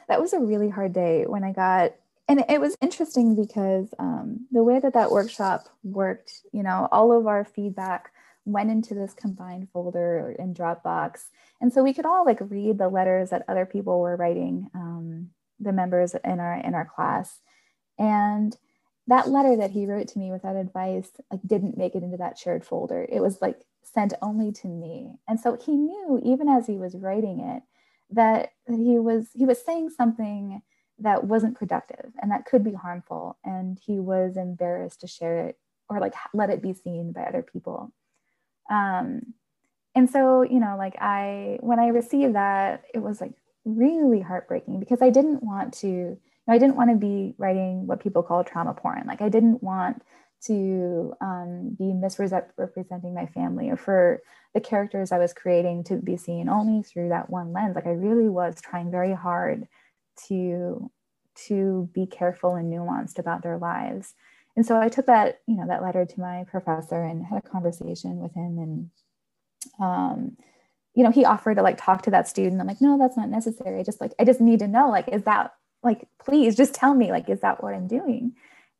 that 0.08 0.20
was 0.20 0.32
a 0.32 0.40
really 0.40 0.68
hard 0.68 0.92
day 0.92 1.24
when 1.26 1.44
I 1.44 1.52
got 1.52 1.92
and 2.30 2.44
it 2.48 2.60
was 2.60 2.76
interesting 2.80 3.34
because 3.34 3.92
um, 3.98 4.46
the 4.52 4.62
way 4.62 4.78
that 4.78 4.94
that 4.94 5.10
workshop 5.10 5.68
worked, 5.82 6.42
you 6.52 6.62
know, 6.62 6.86
all 6.92 7.10
of 7.10 7.26
our 7.26 7.44
feedback 7.44 8.12
went 8.44 8.70
into 8.70 8.94
this 8.94 9.14
combined 9.14 9.68
folder 9.72 10.35
in 10.38 10.55
Dropbox. 10.55 11.24
And 11.61 11.72
so 11.72 11.83
we 11.83 11.92
could 11.92 12.07
all 12.07 12.24
like 12.24 12.38
read 12.40 12.79
the 12.79 12.88
letters 12.88 13.31
that 13.31 13.44
other 13.48 13.66
people 13.66 14.00
were 14.00 14.16
writing, 14.16 14.68
um, 14.74 15.31
the 15.59 15.72
members 15.72 16.14
in 16.24 16.40
our 16.40 16.55
in 16.55 16.74
our 16.74 16.87
class. 16.87 17.40
And 17.98 18.57
that 19.07 19.29
letter 19.29 19.57
that 19.57 19.72
he 19.72 19.87
wrote 19.87 20.09
to 20.09 20.18
me 20.18 20.31
with 20.31 20.42
that 20.42 20.57
advice 20.57 21.11
like 21.31 21.40
didn't 21.46 21.76
make 21.76 21.94
it 21.94 22.03
into 22.03 22.16
that 22.16 22.38
shared 22.38 22.64
folder. 22.64 23.07
It 23.09 23.20
was 23.20 23.42
like 23.42 23.61
sent 23.83 24.14
only 24.22 24.53
to 24.53 24.68
me. 24.68 25.12
And 25.29 25.38
so 25.38 25.57
he 25.57 25.76
knew 25.76 26.20
even 26.24 26.48
as 26.48 26.66
he 26.66 26.76
was 26.76 26.94
writing 26.94 27.40
it 27.40 27.62
that, 28.11 28.53
that 28.66 28.76
he 28.79 28.98
was 28.98 29.29
he 29.35 29.46
was 29.46 29.62
saying 29.64 29.90
something 29.90 30.62
that 30.98 31.24
wasn't 31.24 31.57
productive 31.57 32.12
and 32.20 32.31
that 32.31 32.44
could 32.44 32.62
be 32.62 32.74
harmful 32.74 33.38
and 33.44 33.79
he 33.85 33.98
was 33.98 34.37
embarrassed 34.37 35.00
to 35.00 35.07
share 35.07 35.48
it 35.48 35.59
or 35.88 35.98
like 35.98 36.14
let 36.35 36.50
it 36.50 36.62
be 36.62 36.74
seen 36.74 37.12
by 37.12 37.22
other 37.22 37.42
people 37.42 37.92
um, 38.70 39.35
and 39.94 40.09
so, 40.09 40.42
you 40.42 40.61
know, 40.61 40.76
like 40.78 40.94
I, 41.00 41.59
when 41.61 41.80
I 41.80 41.88
received 41.88 42.35
that, 42.35 42.85
it 42.94 43.00
was 43.00 43.20
like 43.20 43.33
really 43.64 44.20
heartbreaking 44.20 44.80
because 44.80 45.02
I 45.02 45.11
didn't 45.11 45.42
want 45.42 45.74
to, 45.74 45.88
you 45.88 46.18
know, 46.46 46.54
I 46.54 46.59
didn't 46.59 46.76
want 46.76 46.90
to 46.90 46.96
be 46.96 47.35
writing 47.38 47.87
what 47.87 48.00
people 48.00 48.22
call 48.22 48.44
trauma 48.44 48.72
porn. 48.72 49.04
Like 49.06 49.20
I 49.20 49.28
didn't 49.28 49.62
want 49.62 50.02
to 50.44 51.12
um, 51.20 51.76
be 51.78 51.92
misrepresenting 51.92 53.14
my 53.14 53.26
family 53.26 53.68
or 53.68 53.76
for 53.76 54.22
the 54.54 54.61
characters 54.61 55.12
I 55.12 55.18
was 55.18 55.35
creating 55.35 55.85
to 55.85 55.96
be 55.96 56.16
seen 56.16 56.48
only 56.48 56.83
through 56.83 57.11
that 57.11 57.28
one 57.28 57.52
lens. 57.52 57.74
Like 57.74 57.87
I 57.87 57.90
really 57.90 58.28
was 58.28 58.61
trying 58.61 58.90
very 58.90 59.12
hard 59.12 59.66
to 60.28 60.90
to 61.46 61.88
be 61.94 62.06
careful 62.06 62.54
and 62.54 62.72
nuanced 62.72 63.18
about 63.18 63.42
their 63.42 63.56
lives. 63.56 64.14
And 64.56 64.66
so 64.66 64.80
I 64.80 64.88
took 64.88 65.06
that, 65.06 65.40
you 65.46 65.56
know, 65.56 65.66
that 65.68 65.82
letter 65.82 66.04
to 66.04 66.20
my 66.20 66.44
professor 66.50 67.02
and 67.02 67.24
had 67.24 67.38
a 67.38 67.48
conversation 67.48 68.18
with 68.18 68.34
him. 68.34 68.58
And, 68.58 68.90
um, 69.78 70.36
you 70.94 71.04
know, 71.04 71.10
he 71.10 71.24
offered 71.24 71.56
to 71.56 71.62
like 71.62 71.78
talk 71.78 72.02
to 72.02 72.10
that 72.10 72.28
student. 72.28 72.60
I'm 72.60 72.66
like, 72.66 72.80
no, 72.80 72.98
that's 72.98 73.16
not 73.16 73.28
necessary. 73.28 73.78
I 73.78 73.82
just 73.82 74.00
like, 74.00 74.12
I 74.18 74.24
just 74.24 74.40
need 74.40 74.58
to 74.58 74.68
know, 74.68 74.90
like, 74.90 75.08
is 75.08 75.22
that 75.22 75.54
like, 75.82 76.08
please 76.22 76.56
just 76.56 76.74
tell 76.74 76.94
me, 76.94 77.10
like, 77.10 77.28
is 77.28 77.40
that 77.40 77.62
what 77.62 77.74
I'm 77.74 77.86
doing? 77.86 78.32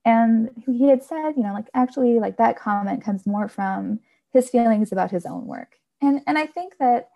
And 0.05 0.51
he 0.67 0.89
had 0.89 1.03
said, 1.03 1.33
you 1.37 1.43
know, 1.43 1.53
like, 1.53 1.69
actually, 1.75 2.19
like 2.21 2.37
that 2.39 2.59
comment 2.59 3.05
comes 3.05 3.27
more 3.27 3.49
from 3.49 4.01
his 4.33 4.49
feelings 4.49 4.93
about 4.93 5.11
his 5.11 5.27
own 5.27 5.47
work. 5.47 5.77
And, 6.03 6.21
and 6.27 6.39
I 6.39 6.47
think 6.47 6.79
that 6.79 7.11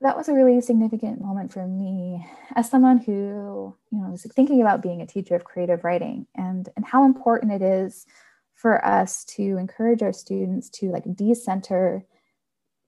that 0.00 0.16
was 0.16 0.28
a 0.28 0.34
really 0.34 0.60
significant 0.60 1.20
moment 1.20 1.52
for 1.52 1.66
me 1.66 2.26
as 2.54 2.70
someone 2.70 2.98
who 2.98 3.74
you 3.90 3.98
know 3.98 4.10
was 4.10 4.26
thinking 4.34 4.60
about 4.60 4.82
being 4.82 5.00
a 5.00 5.06
teacher 5.06 5.34
of 5.34 5.44
creative 5.44 5.84
writing 5.84 6.26
and 6.34 6.68
and 6.76 6.84
how 6.84 7.04
important 7.04 7.52
it 7.52 7.62
is 7.62 8.06
for 8.54 8.84
us 8.84 9.24
to 9.24 9.56
encourage 9.58 10.02
our 10.02 10.12
students 10.12 10.68
to 10.70 10.90
like 10.90 11.04
decenter 11.14 12.04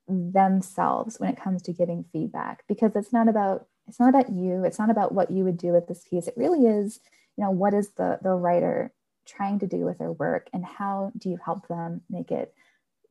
themselves 0.08 1.20
when 1.20 1.30
it 1.30 1.40
comes 1.40 1.62
to 1.62 1.72
giving 1.72 2.04
feedback 2.12 2.64
because 2.66 2.96
it's 2.96 3.12
not 3.12 3.28
about 3.28 3.66
it's 3.86 4.00
not 4.00 4.08
about 4.08 4.30
you 4.30 4.64
it's 4.64 4.78
not 4.78 4.90
about 4.90 5.12
what 5.12 5.30
you 5.30 5.44
would 5.44 5.58
do 5.58 5.72
with 5.72 5.86
this 5.86 6.04
piece. 6.08 6.26
It 6.26 6.34
really 6.36 6.66
is 6.66 7.00
you 7.36 7.44
know 7.44 7.50
what 7.50 7.74
is 7.74 7.90
the 7.90 8.18
the 8.22 8.32
writer 8.32 8.92
trying 9.26 9.58
to 9.58 9.66
do 9.66 9.78
with 9.78 9.98
their 9.98 10.12
work 10.12 10.48
and 10.52 10.64
how 10.64 11.12
do 11.16 11.28
you 11.28 11.38
help 11.42 11.68
them 11.68 12.00
make 12.08 12.30
it 12.30 12.54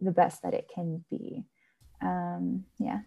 the 0.02 0.12
best 0.12 0.42
that 0.44 0.54
it 0.54 0.70
can 0.74 1.04
be? 1.10 1.46
Um 2.02 2.66
yeah 2.80 3.02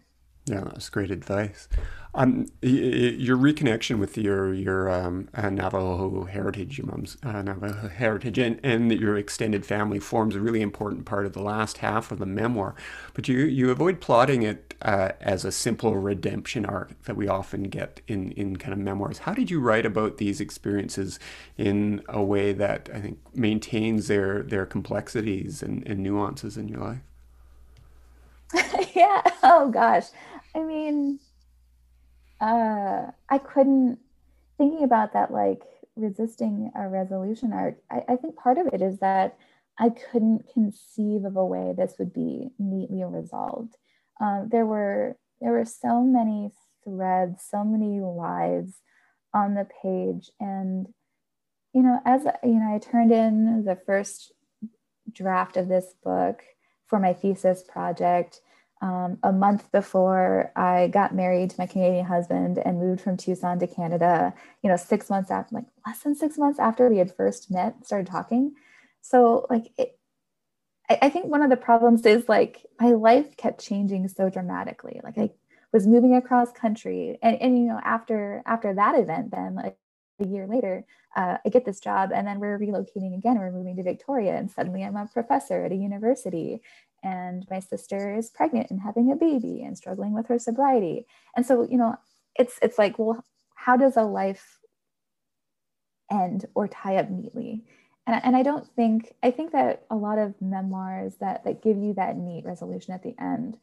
yeah, 0.45 0.61
that's 0.61 0.89
great 0.89 1.11
advice. 1.11 1.67
Um, 2.13 2.47
your 2.61 3.37
reconnection 3.37 3.97
with 3.97 4.17
your 4.17 4.53
your 4.53 4.89
um, 4.89 5.29
uh, 5.33 5.49
Navajo 5.49 6.25
heritage, 6.25 6.77
your 6.77 6.87
mom's 6.87 7.15
uh, 7.23 7.41
Navajo 7.41 7.87
heritage, 7.87 8.37
and, 8.37 8.59
and 8.63 8.91
your 8.91 9.15
extended 9.17 9.65
family 9.65 9.99
forms 9.99 10.35
a 10.35 10.41
really 10.41 10.61
important 10.61 11.05
part 11.05 11.25
of 11.25 11.33
the 11.33 11.41
last 11.41 11.77
half 11.77 12.11
of 12.11 12.19
the 12.19 12.25
memoir. 12.25 12.75
But 13.13 13.27
you 13.27 13.37
you 13.37 13.69
avoid 13.69 14.01
plotting 14.01 14.41
it 14.41 14.73
uh, 14.81 15.11
as 15.21 15.45
a 15.45 15.53
simple 15.53 15.95
redemption 15.95 16.65
arc 16.65 17.01
that 17.03 17.15
we 17.15 17.29
often 17.29 17.63
get 17.63 18.01
in 18.07 18.31
in 18.31 18.57
kind 18.57 18.73
of 18.73 18.79
memoirs. 18.79 19.19
How 19.19 19.33
did 19.33 19.49
you 19.49 19.61
write 19.61 19.85
about 19.85 20.17
these 20.17 20.41
experiences 20.41 21.17
in 21.57 22.01
a 22.09 22.21
way 22.21 22.51
that 22.51 22.89
I 22.93 22.99
think 22.99 23.19
maintains 23.33 24.07
their 24.07 24.41
their 24.41 24.65
complexities 24.65 25.63
and, 25.63 25.87
and 25.87 25.99
nuances 25.99 26.57
in 26.57 26.67
your 26.67 26.79
life? 26.79 27.10
yeah. 28.95 29.21
Oh 29.43 29.69
gosh. 29.71 30.05
I 30.55 30.59
mean, 30.59 31.19
uh, 32.39 33.07
I 33.29 33.37
couldn't 33.37 33.99
thinking 34.57 34.83
about 34.83 35.13
that 35.13 35.31
like 35.31 35.61
resisting 35.95 36.71
a 36.75 36.87
resolution 36.87 37.53
arc. 37.53 37.77
I, 37.89 38.03
I 38.09 38.15
think 38.15 38.35
part 38.35 38.57
of 38.57 38.67
it 38.73 38.81
is 38.81 38.99
that 38.99 39.37
I 39.79 39.89
couldn't 39.89 40.45
conceive 40.53 41.25
of 41.25 41.35
a 41.35 41.45
way 41.45 41.73
this 41.75 41.95
would 41.97 42.13
be 42.13 42.49
neatly 42.59 43.03
resolved. 43.03 43.77
Um, 44.19 44.49
there 44.51 44.65
were 44.65 45.17
there 45.39 45.51
were 45.51 45.65
so 45.65 46.01
many 46.01 46.51
threads, 46.83 47.43
so 47.49 47.63
many 47.63 47.99
lives 47.99 48.75
on 49.33 49.55
the 49.55 49.67
page, 49.81 50.29
and 50.39 50.87
you 51.73 51.81
know, 51.81 51.99
as 52.05 52.25
you 52.43 52.59
know, 52.59 52.75
I 52.75 52.79
turned 52.79 53.11
in 53.11 53.63
the 53.65 53.77
first 53.85 54.33
draft 55.11 55.57
of 55.57 55.67
this 55.67 55.93
book 56.03 56.41
for 56.91 56.99
my 56.99 57.13
thesis 57.13 57.63
project 57.63 58.41
um, 58.81 59.17
a 59.23 59.31
month 59.31 59.71
before 59.71 60.51
I 60.57 60.89
got 60.89 61.15
married 61.15 61.51
to 61.51 61.55
my 61.57 61.65
Canadian 61.65 62.05
husband 62.05 62.57
and 62.57 62.79
moved 62.79 62.99
from 62.99 63.15
Tucson 63.15 63.59
to 63.59 63.67
Canada, 63.67 64.33
you 64.61 64.69
know, 64.69 64.75
six 64.75 65.09
months 65.09 65.31
after, 65.31 65.55
like 65.55 65.65
less 65.87 65.99
than 65.99 66.15
six 66.15 66.37
months 66.37 66.59
after 66.59 66.89
we 66.89 66.97
had 66.97 67.15
first 67.15 67.49
met, 67.49 67.85
started 67.85 68.07
talking. 68.07 68.55
So, 69.01 69.45
like, 69.49 69.71
it, 69.77 69.97
I, 70.89 70.99
I 71.03 71.09
think 71.09 71.27
one 71.27 71.43
of 71.43 71.49
the 71.49 71.55
problems 71.55 72.05
is 72.05 72.27
like 72.27 72.65
my 72.79 72.89
life 72.89 73.37
kept 73.37 73.63
changing 73.63 74.09
so 74.09 74.29
dramatically. 74.29 74.99
Like, 75.01 75.17
I 75.17 75.29
was 75.71 75.87
moving 75.87 76.15
across 76.15 76.51
country, 76.51 77.17
and, 77.23 77.41
and 77.41 77.57
you 77.57 77.65
know, 77.65 77.79
after 77.81 78.43
after 78.45 78.73
that 78.73 78.99
event, 78.99 79.31
then 79.31 79.55
like 79.55 79.77
a 80.19 80.25
year 80.25 80.47
later, 80.47 80.85
uh, 81.15 81.37
I 81.45 81.49
get 81.49 81.65
this 81.65 81.79
job, 81.79 82.11
and 82.13 82.27
then 82.27 82.39
we're 82.39 82.59
relocating 82.59 83.17
again. 83.17 83.37
We're 83.37 83.51
moving 83.51 83.75
to 83.77 83.83
Victoria, 83.83 84.35
and 84.35 84.49
suddenly 84.49 84.83
I'm 84.83 84.95
a 84.95 85.07
professor 85.07 85.65
at 85.65 85.71
a 85.71 85.75
university, 85.75 86.61
and 87.03 87.45
my 87.49 87.59
sister 87.59 88.15
is 88.15 88.29
pregnant 88.29 88.69
and 88.69 88.81
having 88.81 89.11
a 89.11 89.15
baby 89.15 89.63
and 89.63 89.77
struggling 89.77 90.13
with 90.13 90.27
her 90.27 90.39
sobriety. 90.39 91.05
And 91.35 91.45
so 91.45 91.67
you 91.69 91.77
know 91.77 91.95
it's 92.35 92.59
it's 92.61 92.77
like 92.77 92.97
well 92.99 93.23
how 93.55 93.77
does 93.77 93.97
a 93.97 94.03
life 94.03 94.59
end 96.11 96.45
or 96.55 96.67
tie 96.67 96.97
up 96.97 97.09
neatly? 97.09 97.63
And, 98.07 98.19
and 98.23 98.35
i 98.35 98.41
don't 98.41 98.67
think 98.75 99.13
i 99.21 99.29
think 99.29 99.51
that 99.51 99.85
a 99.91 99.95
lot 99.95 100.17
of 100.17 100.33
memoirs 100.41 101.17
that 101.19 101.43
that 101.43 101.61
give 101.61 101.77
you 101.77 101.93
that 101.93 102.17
neat 102.17 102.43
resolution 102.45 102.95
at 102.95 103.03
the 103.03 103.13
end 103.19 103.57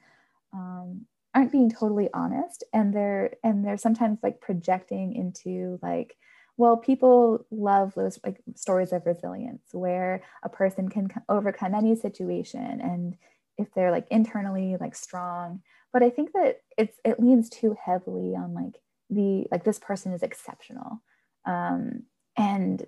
um, 0.52 1.06
aren't 1.34 1.52
being 1.52 1.70
totally 1.70 2.08
honest. 2.12 2.64
And 2.72 2.94
they're 2.94 3.34
and 3.44 3.64
they're 3.64 3.76
sometimes 3.76 4.18
like 4.22 4.40
projecting 4.40 5.14
into 5.14 5.78
like 5.82 6.16
well 6.58 6.76
people 6.76 7.46
love 7.50 7.94
those 7.94 8.18
like 8.24 8.40
stories 8.54 8.92
of 8.92 9.06
resilience 9.06 9.62
where 9.72 10.22
a 10.42 10.50
person 10.50 10.90
can 10.90 11.08
overcome 11.30 11.74
any 11.74 11.96
situation 11.96 12.80
and 12.82 13.16
if 13.56 13.72
they're 13.74 13.90
like 13.92 14.06
internally 14.10 14.76
like 14.80 14.94
strong. 14.94 15.62
But 15.92 16.02
i 16.02 16.10
think 16.10 16.32
that 16.34 16.60
it's 16.76 16.98
it 17.04 17.20
leans 17.20 17.48
too 17.48 17.76
heavily 17.82 18.36
on 18.36 18.54
like 18.54 18.82
the 19.10 19.46
like 19.50 19.64
this 19.64 19.78
person 19.78 20.12
is 20.12 20.22
exceptional. 20.22 21.02
Um 21.46 22.02
and 22.36 22.86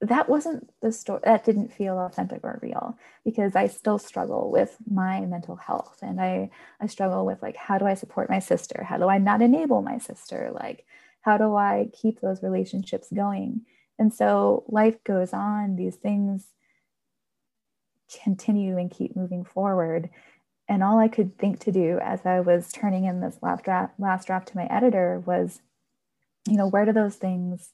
that 0.00 0.28
wasn't 0.28 0.70
the 0.82 0.92
story 0.92 1.20
that 1.24 1.44
didn't 1.44 1.72
feel 1.72 1.98
authentic 1.98 2.40
or 2.44 2.58
real 2.62 2.98
because 3.24 3.56
i 3.56 3.66
still 3.66 3.98
struggle 3.98 4.50
with 4.50 4.76
my 4.90 5.20
mental 5.22 5.56
health 5.56 5.98
and 6.02 6.20
i 6.20 6.50
i 6.80 6.86
struggle 6.86 7.24
with 7.24 7.40
like 7.42 7.56
how 7.56 7.78
do 7.78 7.86
i 7.86 7.94
support 7.94 8.28
my 8.28 8.38
sister? 8.38 8.84
How 8.84 8.98
do 8.98 9.08
i 9.08 9.18
not 9.18 9.40
enable 9.42 9.82
my 9.82 9.98
sister? 9.98 10.50
Like 10.52 10.84
how 11.24 11.38
do 11.38 11.56
i 11.56 11.88
keep 11.92 12.20
those 12.20 12.42
relationships 12.42 13.08
going? 13.12 13.62
And 13.98 14.12
so 14.12 14.64
life 14.68 15.02
goes 15.04 15.32
on 15.32 15.76
these 15.76 15.96
things 15.96 16.48
continue 18.22 18.76
and 18.76 18.90
keep 18.90 19.16
moving 19.16 19.44
forward. 19.44 20.10
And 20.68 20.82
all 20.82 20.98
i 20.98 21.08
could 21.08 21.38
think 21.38 21.60
to 21.60 21.72
do 21.72 21.98
as 22.02 22.24
i 22.24 22.40
was 22.40 22.72
turning 22.72 23.04
in 23.04 23.20
this 23.20 23.38
last 23.42 23.64
draft 23.64 23.98
last 23.98 24.26
draft 24.26 24.48
to 24.48 24.56
my 24.56 24.66
editor 24.66 25.22
was 25.26 25.60
you 26.48 26.56
know 26.56 26.66
where 26.68 26.84
do 26.84 26.92
those 26.92 27.16
things 27.16 27.70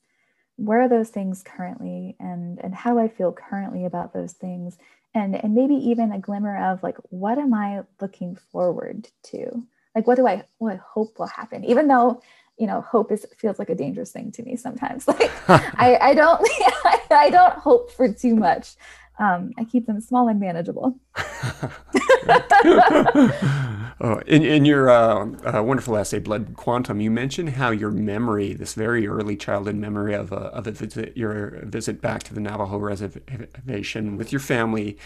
where 0.61 0.83
are 0.83 0.89
those 0.89 1.09
things 1.09 1.43
currently? 1.43 2.17
And 2.21 2.63
and 2.63 2.75
how 2.75 2.93
do 2.93 2.99
i 2.99 3.09
feel 3.09 3.33
currently 3.33 3.87
about 3.87 4.13
those 4.13 4.35
things? 4.35 4.77
And 5.15 5.35
and 5.35 5.55
maybe 5.55 5.75
even 5.75 6.13
a 6.13 6.19
glimmer 6.19 6.71
of 6.71 6.83
like 6.83 6.99
what 7.09 7.39
am 7.39 7.55
i 7.55 7.83
looking 8.01 8.37
forward 8.53 9.09
to? 9.25 9.67
Like 9.95 10.07
what 10.07 10.17
do 10.17 10.27
i 10.27 10.45
what 10.59 10.75
I 10.75 10.77
hope 10.77 11.19
will 11.19 11.27
happen? 11.27 11.65
Even 11.65 11.89
though 11.89 12.23
you 12.61 12.67
know 12.67 12.83
hope 12.83 13.11
is 13.11 13.27
feels 13.39 13.59
like 13.59 13.71
a 13.71 13.75
dangerous 13.75 14.13
thing 14.13 14.31
to 14.31 14.43
me 14.43 14.55
sometimes 14.55 15.09
like 15.13 15.31
I, 15.49 15.99
I 16.01 16.15
don't 16.15 16.47
I 17.11 17.31
don't 17.31 17.55
hope 17.55 17.91
for 17.91 18.13
too 18.13 18.37
much 18.37 18.75
um, 19.19 19.53
I 19.59 19.65
keep 19.65 19.87
them 19.87 20.01
small 20.01 20.29
and 20.29 20.41
manageable. 20.41 20.99
Oh, 24.01 24.19
in, 24.27 24.43
in 24.43 24.65
your 24.65 24.91
uh, 24.91 25.27
uh, 25.45 25.63
wonderful 25.63 25.97
essay, 25.97 26.19
Blood 26.19 26.55
Quantum, 26.57 27.01
you 27.01 27.11
mentioned 27.11 27.51
how 27.51 27.71
your 27.71 27.91
memory, 27.91 28.55
this 28.55 28.75
very 28.75 29.07
early 29.07 29.37
childhood 29.37 29.77
memory 29.77 30.15
of, 30.15 30.33
a, 30.33 30.37
of 30.37 30.67
a 30.67 30.73
visit, 30.73 31.17
your 31.17 31.61
visit 31.65 32.01
back 32.01 32.23
to 32.25 32.35
the 32.35 32.41
Navajo 32.41 32.79
reservation 32.79 34.17
with 34.17 34.33
your 34.33 34.41
family, 34.41 34.99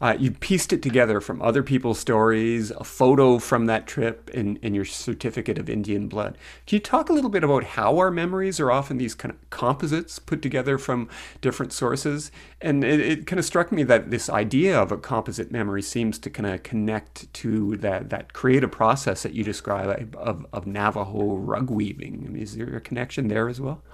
uh, 0.00 0.16
you 0.18 0.30
pieced 0.30 0.72
it 0.72 0.82
together 0.82 1.20
from 1.20 1.42
other 1.42 1.62
people's 1.62 1.98
stories, 1.98 2.70
a 2.70 2.84
photo 2.84 3.38
from 3.38 3.66
that 3.66 3.86
trip, 3.86 4.30
and, 4.32 4.58
and 4.62 4.74
your 4.74 4.84
certificate 4.84 5.58
of 5.58 5.68
Indian 5.68 6.08
blood. 6.08 6.38
Can 6.66 6.76
you 6.76 6.80
talk 6.80 7.10
a 7.10 7.12
little 7.12 7.28
bit 7.28 7.44
about 7.44 7.64
how 7.64 7.98
our 7.98 8.10
memories 8.10 8.58
are 8.58 8.70
often 8.70 8.96
these 8.96 9.14
kind 9.14 9.30
of 9.30 9.50
composites 9.50 10.18
put 10.18 10.40
together 10.40 10.78
from 10.78 11.08
different 11.42 11.74
sources? 11.74 12.32
And 12.62 12.82
it, 12.82 13.00
it 13.00 13.26
kind 13.26 13.38
of 13.38 13.44
struck 13.44 13.70
me 13.70 13.82
that 13.84 14.10
this 14.10 14.30
idea 14.30 14.80
of 14.80 14.90
a 14.90 14.96
composite 14.96 15.52
memory 15.52 15.82
seems 15.82 16.18
to 16.20 16.30
kind 16.30 16.46
of 16.46 16.62
connect 16.62 17.30
to 17.34 17.76
that, 17.78 18.08
that 18.08 18.32
creative 18.40 18.72
process 18.72 19.22
that 19.22 19.34
you 19.34 19.44
describe 19.44 20.16
of, 20.16 20.46
of 20.54 20.66
Navajo 20.66 21.36
rug 21.36 21.68
weaving. 21.68 22.24
I 22.26 22.30
mean, 22.30 22.42
is 22.42 22.56
there 22.56 22.74
a 22.74 22.80
connection 22.80 23.28
there 23.28 23.50
as 23.50 23.60
well? 23.60 23.84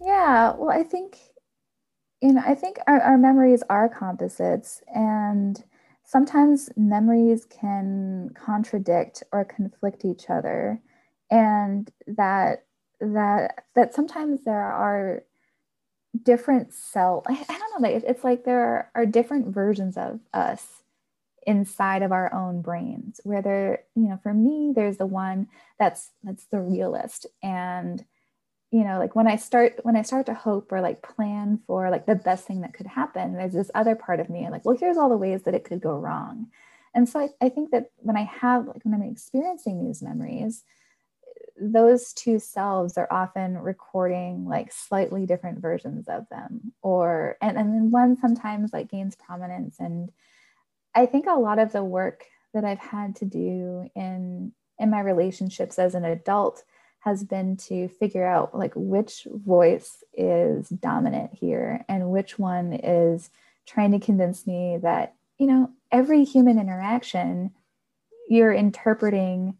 Yeah, 0.00 0.54
well, 0.56 0.70
I 0.70 0.82
think 0.82 1.18
you 2.22 2.32
know, 2.32 2.42
I 2.46 2.54
think 2.54 2.78
our, 2.86 2.98
our 3.02 3.18
memories 3.18 3.62
are 3.68 3.86
composites, 3.86 4.82
and 4.94 5.62
sometimes 6.04 6.70
memories 6.74 7.44
can 7.44 8.30
contradict 8.34 9.22
or 9.30 9.44
conflict 9.44 10.06
each 10.06 10.30
other, 10.30 10.80
and 11.30 11.90
that 12.06 12.64
that 12.98 13.64
that 13.74 13.92
sometimes 13.92 14.44
there 14.44 14.62
are 14.62 15.22
different 16.22 16.72
self. 16.72 17.24
I, 17.28 17.44
I 17.46 17.58
don't 17.58 17.82
know. 17.82 17.88
It's 17.90 18.24
like 18.24 18.44
there 18.44 18.62
are, 18.62 18.90
are 18.94 19.04
different 19.04 19.48
versions 19.48 19.98
of 19.98 20.20
us 20.32 20.83
inside 21.46 22.02
of 22.02 22.12
our 22.12 22.32
own 22.32 22.62
brains 22.62 23.20
where 23.24 23.42
there 23.42 23.84
you 23.94 24.08
know 24.08 24.18
for 24.22 24.32
me 24.34 24.72
there's 24.74 24.96
the 24.96 25.06
one 25.06 25.48
that's 25.78 26.10
that's 26.22 26.46
the 26.46 26.60
realist. 26.60 27.26
And 27.42 28.04
you 28.70 28.82
know 28.82 28.98
like 28.98 29.14
when 29.14 29.28
i 29.28 29.36
start 29.36 29.78
when 29.84 29.94
i 29.94 30.02
start 30.02 30.26
to 30.26 30.34
hope 30.34 30.72
or 30.72 30.80
like 30.80 31.00
plan 31.00 31.60
for 31.64 31.90
like 31.90 32.06
the 32.06 32.16
best 32.16 32.44
thing 32.44 32.62
that 32.62 32.74
could 32.74 32.88
happen 32.88 33.34
there's 33.34 33.52
this 33.52 33.70
other 33.72 33.94
part 33.94 34.18
of 34.18 34.28
me 34.28 34.48
like 34.50 34.64
well 34.64 34.76
here's 34.76 34.96
all 34.96 35.08
the 35.08 35.16
ways 35.16 35.42
that 35.44 35.54
it 35.54 35.64
could 35.64 35.80
go 35.80 35.96
wrong. 35.96 36.48
And 36.96 37.08
so 37.08 37.18
I, 37.20 37.28
I 37.40 37.48
think 37.48 37.70
that 37.70 37.90
when 37.98 38.16
i 38.16 38.24
have 38.24 38.66
like 38.66 38.84
when 38.84 38.94
i'm 38.94 39.02
experiencing 39.02 39.84
these 39.84 40.02
memories 40.02 40.64
those 41.60 42.12
two 42.12 42.38
selves 42.38 42.98
are 42.98 43.12
often 43.12 43.58
recording 43.58 44.44
like 44.44 44.72
slightly 44.72 45.24
different 45.24 45.60
versions 45.60 46.08
of 46.08 46.28
them 46.28 46.72
or 46.82 47.36
and, 47.40 47.56
and 47.56 47.72
then 47.72 47.90
one 47.90 48.16
sometimes 48.20 48.72
like 48.72 48.90
gains 48.90 49.14
prominence 49.14 49.76
and 49.78 50.10
i 50.94 51.06
think 51.06 51.26
a 51.26 51.38
lot 51.38 51.58
of 51.58 51.72
the 51.72 51.84
work 51.84 52.24
that 52.52 52.64
i've 52.64 52.78
had 52.78 53.14
to 53.16 53.24
do 53.24 53.88
in 53.94 54.52
in 54.78 54.90
my 54.90 55.00
relationships 55.00 55.78
as 55.78 55.94
an 55.94 56.04
adult 56.04 56.64
has 57.00 57.22
been 57.22 57.56
to 57.56 57.86
figure 57.88 58.26
out 58.26 58.56
like 58.56 58.72
which 58.74 59.26
voice 59.30 60.02
is 60.14 60.68
dominant 60.70 61.30
here 61.34 61.84
and 61.88 62.10
which 62.10 62.38
one 62.38 62.72
is 62.72 63.30
trying 63.66 63.92
to 63.92 63.98
convince 63.98 64.46
me 64.46 64.78
that 64.80 65.14
you 65.38 65.46
know 65.46 65.70
every 65.92 66.24
human 66.24 66.58
interaction 66.58 67.50
you're 68.28 68.52
interpreting 68.52 69.56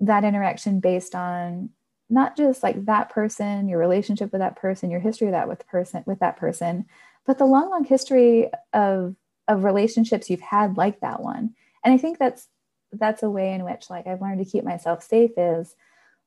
that 0.00 0.24
interaction 0.24 0.80
based 0.80 1.14
on 1.14 1.70
not 2.08 2.36
just 2.36 2.62
like 2.62 2.84
that 2.86 3.10
person 3.10 3.68
your 3.68 3.78
relationship 3.78 4.32
with 4.32 4.40
that 4.40 4.56
person 4.56 4.90
your 4.90 5.00
history 5.00 5.28
of 5.28 5.32
that 5.32 5.48
with 5.48 5.66
person 5.66 6.02
with 6.06 6.20
that 6.20 6.36
person 6.36 6.86
but 7.26 7.38
the 7.38 7.44
long 7.44 7.70
long 7.70 7.84
history 7.84 8.50
of 8.72 9.14
of 9.48 9.64
relationships 9.64 10.30
you've 10.30 10.40
had 10.40 10.76
like 10.76 11.00
that 11.00 11.20
one 11.22 11.54
and 11.84 11.92
i 11.92 11.98
think 11.98 12.18
that's 12.18 12.48
that's 12.92 13.22
a 13.22 13.30
way 13.30 13.52
in 13.52 13.64
which 13.64 13.90
like 13.90 14.06
i've 14.06 14.20
learned 14.20 14.44
to 14.44 14.50
keep 14.50 14.64
myself 14.64 15.02
safe 15.02 15.32
is 15.36 15.74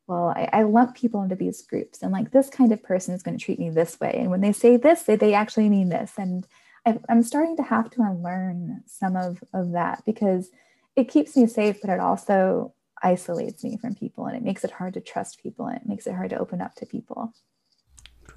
well, 0.08 0.34
I, 0.36 0.49
I, 0.54 0.63
lump 0.63 0.95
people 0.95 1.23
into 1.23 1.36
these 1.36 1.63
groups 1.63 2.01
and 2.01 2.12
like 2.12 2.32
this 2.32 2.49
kind 2.49 2.71
of 2.71 2.84
person 2.84 3.15
is 3.15 3.23
going 3.23 3.38
to 3.38 3.43
treat 3.43 3.60
me 3.60 3.69
this 3.69 3.99
way. 3.99 4.15
And 4.19 4.30
when 4.30 4.41
they 4.41 4.51
say 4.51 4.78
this, 4.78 5.04
they, 5.04 5.15
they 5.15 5.34
actually 5.34 5.67
mean 5.69 5.89
this. 5.89 6.13
And 6.17 6.45
i 6.86 6.97
am 7.10 7.23
starting 7.23 7.58
to 7.58 7.63
have 7.63 7.89
to 7.91 8.01
unlearn 8.01 8.84
some 8.86 9.15
of, 9.15 9.43
of 9.54 9.71
that 9.71 10.04
because 10.06 10.49
it 10.95 11.10
keeps 11.10 11.36
me 11.36 11.47
safe, 11.47 11.82
but 11.82 11.89
it 11.89 11.99
also 11.99 12.73
isolates 13.01 13.63
me 13.63 13.78
from 13.78 13.95
people 13.95 14.25
and 14.25 14.38
it 14.38 14.43
makes 14.43 14.63
it 14.63 14.71
hard 14.71 14.93
to 14.93 15.01
trust 15.01 15.41
people 15.41 15.65
and 15.65 15.78
it 15.78 15.88
makes 15.88 16.08
it 16.08 16.13
hard 16.13 16.30
to 16.30 16.38
open 16.38 16.62
up 16.62 16.75
to 16.75 16.86
people. 16.86 17.34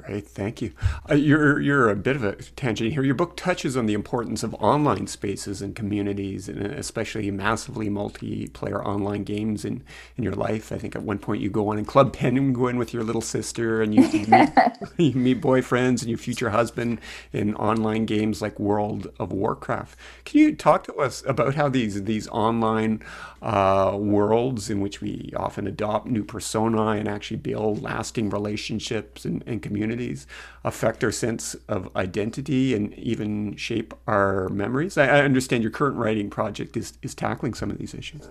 Great, 0.04 0.28
thank 0.28 0.62
you. 0.62 0.72
Uh, 1.11 1.14
you're 1.14 1.61
you're 1.61 1.88
a 1.90 1.96
bit 1.96 2.16
of 2.16 2.22
a 2.22 2.37
tangent 2.37 2.92
here. 2.92 3.02
Your 3.02 3.16
book 3.16 3.37
touches 3.37 3.76
on 3.76 3.87
the 3.87 3.94
importance 3.94 4.44
of 4.44 4.54
online 4.54 5.08
spaces 5.08 5.61
and 5.61 5.74
communities, 5.74 6.48
and 6.48 6.62
especially 6.62 7.30
massively 7.32 7.90
multiplayer 7.90 8.84
online 8.84 9.24
games 9.24 9.64
in, 9.64 9.82
in 10.16 10.22
your 10.22 10.34
life. 10.34 10.70
I 10.70 10.78
think 10.78 10.94
at 10.94 11.02
one 11.02 11.18
point 11.18 11.42
you 11.42 11.50
go 11.50 11.68
on 11.70 11.78
and 11.78 11.87
Club 11.87 12.12
Penguin 12.12 12.78
with 12.78 12.94
your 12.94 13.02
little 13.02 13.20
sister, 13.20 13.82
and 13.82 13.92
you, 13.92 14.04
you, 14.08 14.26
meet, 14.28 14.50
you 14.98 15.12
meet 15.20 15.40
boyfriends 15.40 16.02
and 16.02 16.08
your 16.11 16.18
future 16.18 16.50
husband 16.50 17.00
in 17.32 17.56
online 17.56 18.06
games 18.06 18.40
like 18.40 18.61
World 18.61 19.08
of 19.18 19.32
Warcraft. 19.32 19.98
Can 20.24 20.38
you 20.40 20.54
talk 20.54 20.84
to 20.84 20.94
us 20.94 21.24
about 21.26 21.56
how 21.56 21.68
these 21.68 22.04
these 22.04 22.28
online 22.28 23.02
uh, 23.42 23.96
worlds 23.98 24.70
in 24.70 24.80
which 24.80 25.00
we 25.00 25.32
often 25.37 25.66
adopt 25.66 26.06
new 26.06 26.22
personae 26.24 26.98
and 26.98 27.08
actually 27.08 27.37
build 27.37 27.82
lasting 27.82 28.30
relationships 28.30 29.24
and, 29.24 29.42
and 29.46 29.62
communities 29.62 29.88
communities 29.88 30.27
affect 30.64 31.03
our 31.03 31.12
sense 31.12 31.55
of 31.68 31.94
identity 31.96 32.74
and 32.74 32.94
even 32.94 33.57
shape 33.57 33.94
our 34.07 34.48
memories? 34.51 34.98
I, 34.98 35.07
I 35.07 35.20
understand 35.22 35.62
your 35.62 35.72
current 35.72 35.96
writing 35.96 36.29
project 36.31 36.77
is, 36.77 36.98
is 37.03 37.14
tackling 37.14 37.55
some 37.55 37.70
of 37.70 37.79
these 37.79 37.94
issues. 37.94 38.29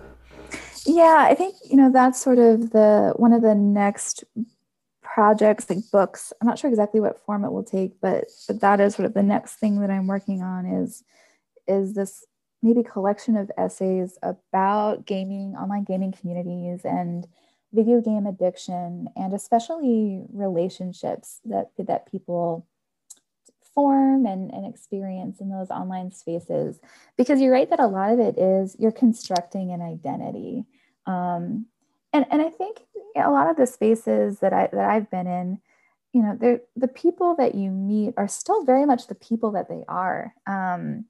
Yeah, 0.86 1.26
I 1.28 1.34
think 1.34 1.56
you 1.68 1.76
know 1.76 1.90
that's 1.92 2.20
sort 2.20 2.38
of 2.38 2.70
the 2.70 3.12
one 3.16 3.32
of 3.32 3.42
the 3.42 3.54
next 3.54 4.24
projects 5.02 5.68
like 5.68 5.78
books 5.90 6.32
i'm 6.40 6.46
not 6.46 6.58
sure 6.58 6.70
exactly 6.70 7.00
what 7.00 7.18
form 7.24 7.44
it 7.44 7.50
will 7.50 7.64
take 7.64 7.98
but 8.00 8.24
but 8.46 8.60
that 8.60 8.78
is 8.78 8.94
sort 8.94 9.06
of 9.06 9.14
the 9.14 9.22
next 9.22 9.54
thing 9.56 9.80
that 9.80 9.90
i'm 9.90 10.06
working 10.06 10.42
on 10.42 10.66
is 10.66 11.02
is 11.66 11.94
this 11.94 12.24
maybe 12.62 12.82
collection 12.82 13.36
of 13.36 13.50
essays 13.56 14.18
about 14.22 15.06
gaming 15.06 15.56
online 15.56 15.82
gaming 15.82 16.12
communities 16.12 16.82
and 16.84 17.26
video 17.72 18.00
game 18.00 18.26
addiction 18.26 19.08
and 19.16 19.32
especially 19.32 20.22
relationships 20.32 21.40
that 21.44 21.70
that 21.78 22.10
people 22.10 22.66
form 23.74 24.26
and, 24.26 24.50
and 24.52 24.66
experience 24.66 25.40
in 25.40 25.50
those 25.50 25.70
online 25.70 26.10
spaces. 26.10 26.80
Because 27.16 27.40
you're 27.40 27.52
right 27.52 27.70
that 27.70 27.80
a 27.80 27.86
lot 27.86 28.12
of 28.12 28.18
it 28.18 28.38
is 28.38 28.76
you're 28.78 28.92
constructing 28.92 29.70
an 29.70 29.82
identity. 29.82 30.64
Um, 31.06 31.66
and 32.12 32.24
and 32.30 32.40
i 32.40 32.48
think 32.48 32.78
a 33.16 33.30
lot 33.30 33.50
of 33.50 33.56
the 33.56 33.66
spaces 33.66 34.38
that 34.38 34.54
i 34.54 34.66
that 34.72 34.88
i've 34.88 35.10
been 35.10 35.26
in 35.26 35.58
you 36.12 36.22
know 36.22 36.60
the 36.76 36.88
people 36.88 37.36
that 37.36 37.54
you 37.54 37.70
meet 37.70 38.14
are 38.16 38.28
still 38.28 38.64
very 38.64 38.86
much 38.86 39.06
the 39.06 39.14
people 39.14 39.52
that 39.52 39.68
they 39.68 39.84
are. 39.88 40.34
Um, 40.46 41.04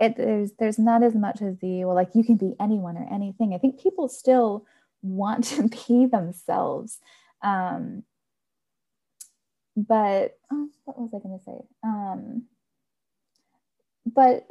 it 0.00 0.16
there's 0.16 0.52
there's 0.58 0.78
not 0.78 1.02
as 1.02 1.14
much 1.14 1.40
as 1.40 1.58
the 1.58 1.84
well 1.84 1.94
like 1.94 2.14
you 2.14 2.24
can 2.24 2.36
be 2.36 2.54
anyone 2.60 2.96
or 2.96 3.08
anything. 3.12 3.54
I 3.54 3.58
think 3.58 3.80
people 3.80 4.08
still 4.08 4.66
want 5.04 5.44
to 5.44 5.68
be 5.88 6.06
themselves. 6.06 6.98
Um, 7.42 8.02
but 9.76 10.38
oh, 10.52 10.68
what 10.84 10.98
was 10.98 11.10
I 11.14 11.18
going 11.18 11.38
to 11.38 11.44
say? 11.44 11.64
Um, 11.82 12.44
but 14.06 14.46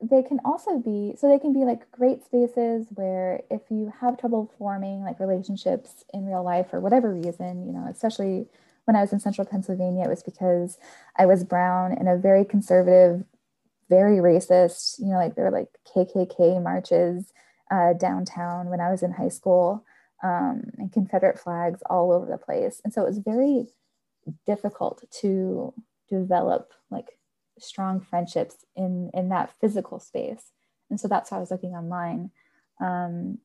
they 0.00 0.22
can 0.22 0.40
also 0.44 0.78
be 0.78 1.14
so 1.16 1.28
they 1.28 1.38
can 1.38 1.52
be 1.52 1.64
like 1.64 1.90
great 1.90 2.24
spaces 2.24 2.86
where 2.90 3.42
if 3.50 3.62
you 3.70 3.92
have 4.00 4.18
trouble 4.18 4.52
forming 4.58 5.02
like 5.02 5.20
relationships 5.20 6.04
in 6.12 6.26
real 6.26 6.42
life 6.42 6.70
for 6.70 6.80
whatever 6.80 7.12
reason, 7.12 7.66
you 7.66 7.72
know, 7.72 7.86
especially 7.90 8.46
when 8.84 8.96
I 8.96 9.00
was 9.00 9.12
in 9.12 9.20
central 9.20 9.46
Pennsylvania, 9.46 10.04
it 10.04 10.10
was 10.10 10.22
because 10.22 10.78
I 11.16 11.26
was 11.26 11.44
brown 11.44 11.96
in 11.96 12.06
a 12.06 12.18
very 12.18 12.44
conservative, 12.44 13.24
very 13.88 14.16
racist, 14.16 14.98
you 14.98 15.06
know, 15.06 15.16
like 15.16 15.36
there 15.36 15.46
were 15.46 15.50
like 15.50 15.68
KKK 15.94 16.62
marches 16.62 17.32
uh, 17.70 17.92
downtown 17.94 18.68
when 18.68 18.80
I 18.80 18.90
was 18.90 19.02
in 19.02 19.12
high 19.12 19.28
school. 19.30 19.84
um, 20.22 20.70
and 20.78 20.92
Confederate 20.92 21.38
flags 21.38 21.82
all 21.90 22.10
over 22.12 22.26
the 22.26 22.38
place. 22.38 22.80
And 22.84 22.92
so 22.92 23.02
it 23.02 23.08
was 23.08 23.18
very 23.18 23.66
difficult 24.46 25.04
to 25.20 25.74
develop 26.08 26.72
like 26.90 27.18
strong 27.58 28.00
friendships 28.00 28.64
in 28.74 29.10
in 29.14 29.28
that 29.28 29.52
physical 29.60 30.00
space. 30.00 30.52
And 30.90 30.98
so 30.98 31.08
that's 31.08 31.30
why 31.30 31.36
I 31.38 31.40
was 31.40 31.50
looking 31.50 31.74
online. 31.74 32.30
Um, 32.80 33.38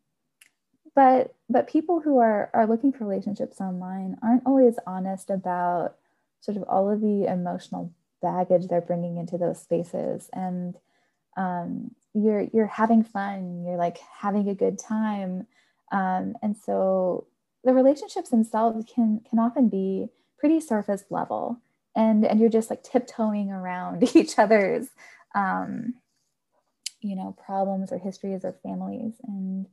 but 0.95 1.35
but 1.49 1.67
people 1.67 1.99
who 1.99 2.17
are 2.19 2.49
are 2.53 2.67
looking 2.67 2.91
for 2.93 3.05
relationships 3.05 3.59
online 3.61 4.17
aren't 4.23 4.45
always 4.45 4.75
honest 4.87 5.29
about 5.29 5.95
sort 6.41 6.57
of 6.57 6.63
all 6.63 6.89
of 6.89 7.01
the 7.01 7.25
emotional 7.25 7.93
baggage 8.21 8.67
they're 8.67 8.81
bringing 8.81 9.17
into 9.17 9.37
those 9.37 9.61
spaces 9.61 10.29
and 10.33 10.75
um, 11.37 11.95
you're 12.13 12.47
you're 12.53 12.67
having 12.67 13.03
fun 13.03 13.63
you're 13.63 13.77
like 13.77 13.97
having 14.19 14.49
a 14.49 14.55
good 14.55 14.79
time. 14.79 15.47
Um, 15.91 16.35
and 16.41 16.55
so 16.55 17.27
the 17.63 17.73
relationships 17.73 18.29
themselves 18.29 18.85
can 18.93 19.21
can 19.29 19.39
often 19.39 19.69
be 19.69 20.07
pretty 20.37 20.59
surface 20.59 21.03
level 21.09 21.59
and 21.95 22.25
and 22.25 22.39
you're 22.39 22.49
just 22.49 22.69
like 22.69 22.83
tiptoeing 22.83 23.51
around 23.51 24.03
each 24.15 24.37
other's 24.37 24.89
um, 25.35 25.95
you 27.01 27.15
know 27.15 27.35
problems 27.45 27.91
or 27.91 27.97
histories 27.97 28.43
or 28.43 28.55
families. 28.63 29.13
And 29.23 29.67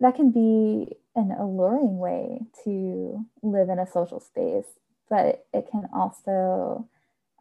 that 0.00 0.14
can 0.14 0.30
be 0.30 0.96
an 1.14 1.32
alluring 1.32 1.98
way 1.98 2.42
to 2.64 3.24
live 3.42 3.70
in 3.70 3.78
a 3.78 3.86
social 3.86 4.20
space 4.20 4.66
but 5.08 5.46
it 5.52 5.68
can 5.70 5.88
also 5.92 6.88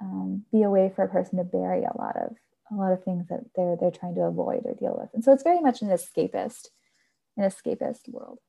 um, 0.01 0.43
be 0.51 0.63
a 0.63 0.69
way 0.69 0.91
for 0.95 1.03
a 1.03 1.09
person 1.09 1.37
to 1.37 1.43
bury 1.43 1.83
a 1.83 1.97
lot 1.97 2.15
of 2.15 2.35
a 2.71 2.75
lot 2.75 2.91
of 2.91 3.03
things 3.03 3.27
that 3.29 3.41
they're 3.55 3.77
they're 3.79 3.91
trying 3.91 4.15
to 4.15 4.21
avoid 4.21 4.61
or 4.65 4.73
deal 4.73 4.97
with 4.99 5.09
and 5.13 5.23
so 5.23 5.31
it's 5.31 5.43
very 5.43 5.59
much 5.59 5.81
an 5.81 5.89
escapist 5.89 6.69
an 7.37 7.49
escapist 7.49 8.07
world 8.07 8.39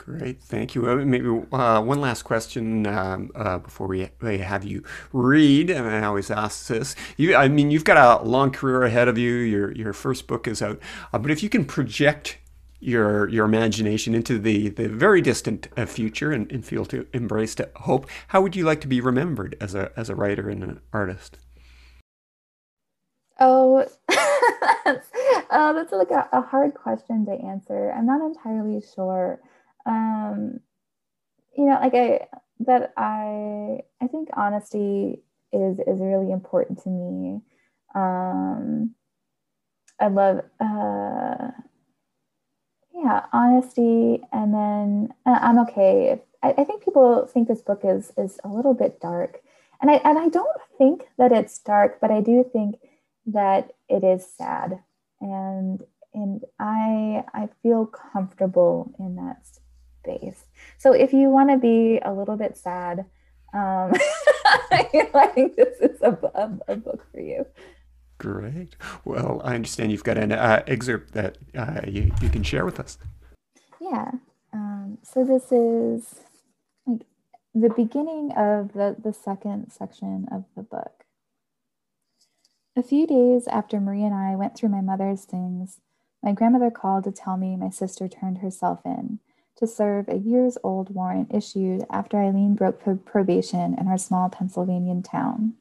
Great, 0.00 0.42
thank 0.42 0.74
you. 0.74 0.90
Uh, 0.90 0.96
maybe 0.96 1.28
uh, 1.52 1.82
one 1.82 2.00
last 2.00 2.22
question 2.22 2.86
um, 2.86 3.30
uh, 3.34 3.58
before 3.58 3.86
we, 3.86 4.08
have 4.22 4.64
you 4.64 4.82
read, 5.12 5.68
and 5.68 5.86
I 5.86 6.02
always 6.04 6.30
ask 6.30 6.68
this. 6.68 6.96
You, 7.18 7.36
I 7.36 7.48
mean, 7.48 7.70
you've 7.70 7.84
got 7.84 8.22
a 8.22 8.24
long 8.24 8.50
career 8.50 8.82
ahead 8.82 9.08
of 9.08 9.18
you. 9.18 9.30
Your 9.34 9.72
your 9.72 9.92
first 9.92 10.26
book 10.26 10.48
is 10.48 10.62
out, 10.62 10.80
uh, 11.12 11.18
but 11.18 11.30
if 11.30 11.42
you 11.42 11.50
can 11.50 11.66
project 11.66 12.38
your 12.80 13.28
your 13.28 13.44
imagination 13.44 14.14
into 14.14 14.38
the 14.38 14.70
the 14.70 14.88
very 14.88 15.20
distant 15.20 15.68
uh, 15.76 15.84
future 15.84 16.32
and, 16.32 16.50
and 16.50 16.64
feel 16.64 16.86
to 16.86 17.06
embrace 17.12 17.54
to 17.56 17.68
hope, 17.76 18.08
how 18.28 18.40
would 18.40 18.56
you 18.56 18.64
like 18.64 18.80
to 18.80 18.88
be 18.88 19.02
remembered 19.02 19.54
as 19.60 19.74
a 19.74 19.92
as 19.98 20.08
a 20.08 20.14
writer 20.14 20.48
and 20.48 20.64
an 20.64 20.80
artist? 20.94 21.36
Oh, 23.40 23.78
that's, 23.78 23.98
uh, 25.50 25.72
that's 25.72 25.92
like 25.92 26.10
a, 26.10 26.28
a 26.32 26.42
hard 26.42 26.74
question 26.74 27.24
to 27.26 27.32
answer. 27.32 27.92
I'm 27.92 28.06
not 28.06 28.20
entirely 28.24 28.82
sure. 28.94 29.40
Um 29.86 30.60
you 31.56 31.66
know 31.66 31.78
like 31.80 31.94
i 31.94 32.26
that 32.60 32.92
i 32.96 33.80
i 34.02 34.06
think 34.06 34.28
honesty 34.36 35.22
is 35.52 35.78
is 35.80 36.00
really 36.00 36.30
important 36.32 36.82
to 36.82 36.88
me. 36.90 37.40
Um 37.94 38.94
i 40.00 40.08
love 40.08 40.40
uh 40.60 41.48
yeah 42.94 43.26
honesty. 43.32 44.22
And 44.32 44.54
then 44.54 45.14
uh, 45.26 45.38
i'm 45.42 45.58
okay 45.60 46.10
if, 46.12 46.20
I, 46.42 46.62
I 46.62 46.64
think 46.64 46.84
people 46.84 47.26
think 47.26 47.48
this 47.48 47.62
book 47.62 47.80
is 47.84 48.12
is 48.16 48.38
a 48.44 48.48
little 48.48 48.74
bit 48.74 49.00
dark. 49.00 49.40
And 49.80 49.90
i 49.90 49.94
and 50.04 50.18
i 50.18 50.28
don't 50.28 50.60
think 50.78 51.04
that 51.18 51.32
it's 51.32 51.58
dark 51.58 52.00
but 52.00 52.10
i 52.10 52.20
do 52.20 52.44
think 52.52 52.76
that 53.26 53.72
it 53.88 54.02
is 54.02 54.26
sad 54.26 54.80
and 55.20 55.84
and 56.14 56.44
i 56.58 57.22
i 57.34 57.48
feel 57.62 57.86
comfortable 57.86 58.92
in 58.98 59.16
that 59.16 59.44
space. 60.02 60.44
So 60.78 60.92
if 60.92 61.12
you 61.12 61.28
want 61.28 61.50
to 61.50 61.58
be 61.58 62.00
a 62.04 62.12
little 62.12 62.36
bit 62.36 62.56
sad, 62.56 63.00
um, 63.52 63.92
I 64.72 65.30
think 65.34 65.56
this 65.56 65.78
is 65.80 66.00
a, 66.02 66.18
a, 66.34 66.72
a, 66.72 66.76
book 66.76 67.06
for 67.12 67.20
you. 67.20 67.46
Great. 68.18 68.76
Well, 69.04 69.40
I 69.44 69.54
understand 69.54 69.90
you've 69.90 70.04
got 70.04 70.18
an 70.18 70.32
uh, 70.32 70.62
excerpt 70.66 71.12
that 71.12 71.38
uh, 71.56 71.80
you, 71.86 72.12
you 72.20 72.28
can 72.28 72.42
share 72.42 72.64
with 72.64 72.78
us. 72.78 72.98
Yeah. 73.80 74.12
Um, 74.52 74.98
so 75.02 75.24
this 75.24 75.50
is 75.50 76.20
like 76.86 77.06
the 77.54 77.70
beginning 77.70 78.32
of 78.36 78.72
the, 78.72 78.96
the 79.02 79.12
second 79.12 79.72
section 79.72 80.26
of 80.30 80.44
the 80.56 80.62
book. 80.62 80.99
A 82.76 82.84
few 82.84 83.04
days 83.04 83.48
after 83.48 83.80
Marie 83.80 84.04
and 84.04 84.14
I 84.14 84.36
went 84.36 84.56
through 84.56 84.68
my 84.68 84.80
mother's 84.80 85.24
things, 85.24 85.80
my 86.22 86.32
grandmother 86.32 86.70
called 86.70 87.02
to 87.04 87.10
tell 87.10 87.36
me 87.36 87.56
my 87.56 87.68
sister 87.68 88.06
turned 88.06 88.38
herself 88.38 88.80
in 88.84 89.18
to 89.56 89.66
serve 89.66 90.08
a 90.08 90.16
years 90.16 90.56
old 90.62 90.94
warrant 90.94 91.34
issued 91.34 91.84
after 91.90 92.18
Eileen 92.18 92.54
broke 92.54 92.80
probation 93.04 93.74
in 93.76 93.86
her 93.86 93.98
small 93.98 94.28
Pennsylvania 94.28 95.02
town. 95.02 95.54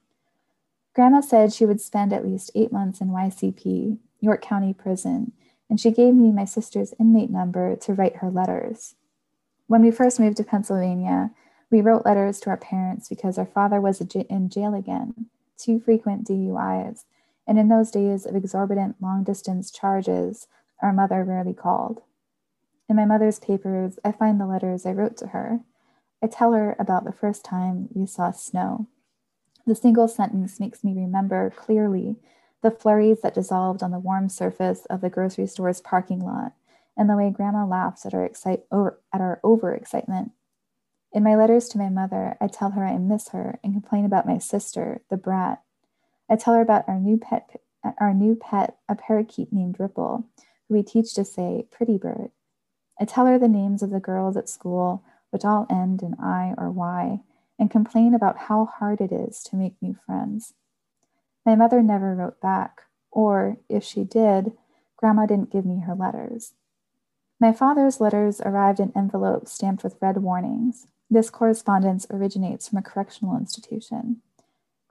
Grandma 0.94 1.22
said 1.22 1.52
she 1.52 1.66
would 1.66 1.82
spend 1.82 2.14
at 2.14 2.26
least 2.26 2.52
eight 2.54 2.72
months 2.72 3.02
in 3.02 3.10
YCP, 3.10 3.98
York 4.22 4.42
County 4.44 4.72
Prison, 4.72 5.32
and 5.68 5.80
she 5.80 5.90
gave 5.90 6.14
me 6.14 6.32
my 6.32 6.46
sister's 6.46 6.94
inmate 7.00 7.32
number 7.32 7.76
to 7.76 7.94
write 7.94 8.18
her 8.18 8.30
letters. 8.30 8.94
When 9.66 9.82
we 9.82 9.90
first 9.90 10.20
moved 10.20 10.38
to 10.38 10.44
Pennsylvania, 10.44 11.32
we 11.72 11.82
wrote 11.82 12.06
letters 12.06 12.40
to 12.42 12.52
our 12.52 12.58
parents 12.58 13.10
because 13.10 13.40
our 13.40 13.46
father 13.48 13.82
was 13.82 14.00
in 14.00 14.50
jail 14.50 14.76
again, 14.76 15.26
two 15.60 15.80
frequent 15.80 16.28
DUIs, 16.28 17.06
and 17.48 17.60
in 17.60 17.68
those 17.68 17.92
days 17.92 18.26
of 18.26 18.36
exorbitant 18.36 18.96
long 19.02 19.24
distance 19.24 19.72
charges, 19.72 20.48
our 20.82 20.94
mother 20.94 21.24
rarely 21.24 21.54
called. 21.54 22.02
In 22.88 22.96
my 22.96 23.06
mother's 23.06 23.40
papers, 23.40 24.00
I 24.04 24.12
find 24.12 24.40
the 24.40 24.48
letters 24.48 24.86
I 24.86 24.92
wrote 24.92 25.18
to 25.18 25.28
her. 25.28 25.60
I 26.24 26.28
tell 26.28 26.54
her 26.54 26.76
about 26.80 27.06
the 27.06 27.12
first 27.12 27.44
time 27.44 27.90
we 27.94 28.06
saw 28.06 28.32
snow. 28.32 28.88
The 29.66 29.76
single 29.76 30.08
sentence 30.08 30.60
makes 30.60 30.84
me 30.84 30.94
remember 30.94 31.52
clearly 31.56 32.16
the 32.62 32.72
flurries 32.72 33.22
that 33.22 33.36
dissolved 33.36 33.84
on 33.84 33.92
the 33.92 34.00
warm 34.00 34.28
surface 34.30 34.86
of 34.90 35.02
the 35.02 35.10
grocery 35.10 35.48
store's 35.48 35.82
parking 35.82 36.20
lot 36.20 36.54
and 36.98 37.10
the 37.10 37.16
way 37.16 37.30
Grandma 37.30 37.66
laughs 37.66 38.06
at 38.06 38.14
our, 38.14 38.26
excite- 38.26 38.66
over- 38.72 39.00
at 39.14 39.22
our 39.22 39.40
overexcitement. 39.44 40.32
In 41.12 41.24
my 41.24 41.36
letters 41.36 41.68
to 41.70 41.80
my 41.80 41.90
mother, 41.90 42.38
I 42.40 42.48
tell 42.48 42.72
her 42.72 42.86
I 42.86 42.98
miss 43.00 43.30
her 43.30 43.60
and 43.64 43.74
complain 43.74 44.06
about 44.06 44.28
my 44.28 44.38
sister, 44.38 45.02
the 45.10 45.18
brat. 45.18 45.64
I 46.30 46.36
tell 46.36 46.54
her 46.54 46.62
about 46.62 46.88
our 46.88 47.00
new 47.00 47.18
pet, 47.18 47.62
our 48.00 48.14
new 48.14 48.36
pet, 48.36 48.78
a 48.88 48.96
parakeet 48.96 49.52
named 49.52 49.80
Ripple, 49.80 50.26
who 50.68 50.76
we 50.76 50.84
teach 50.84 51.16
to 51.16 51.26
say 51.26 51.66
"pretty 51.72 51.98
bird." 51.98 52.32
I 53.00 53.06
tell 53.06 53.26
her 53.26 53.40
the 53.40 53.48
names 53.48 53.82
of 53.82 53.90
the 53.90 54.00
girls 54.00 54.38
at 54.38 54.50
school, 54.50 55.04
which 55.32 55.44
all 55.44 55.66
end 55.68 56.04
in 56.04 56.14
I 56.20 56.54
or 56.58 56.70
Y, 56.70 57.22
and 57.58 57.72
complain 57.72 58.14
about 58.14 58.38
how 58.38 58.66
hard 58.66 59.02
it 59.02 59.12
is 59.12 59.42
to 59.46 59.56
make 59.56 59.82
new 59.82 59.96
friends. 59.96 60.54
My 61.44 61.56
mother 61.56 61.82
never 61.82 62.14
wrote 62.14 62.40
back, 62.40 62.84
or 63.10 63.58
if 63.68 63.84
she 63.84 64.04
did, 64.04 64.56
Grandma 64.96 65.26
didn't 65.26 65.50
give 65.50 65.66
me 65.66 65.80
her 65.80 65.96
letters. 65.96 66.54
My 67.40 67.52
father's 67.52 68.00
letters 68.00 68.42
arrived 68.42 68.80
in 68.80 68.92
envelopes 68.96 69.54
stamped 69.54 69.84
with 69.84 69.98
red 70.02 70.18
warnings. 70.18 70.86
This 71.12 71.32
correspondence 71.32 72.06
originates 72.12 72.68
from 72.68 72.78
a 72.78 72.84
correctional 72.84 73.36
institution. 73.36 74.22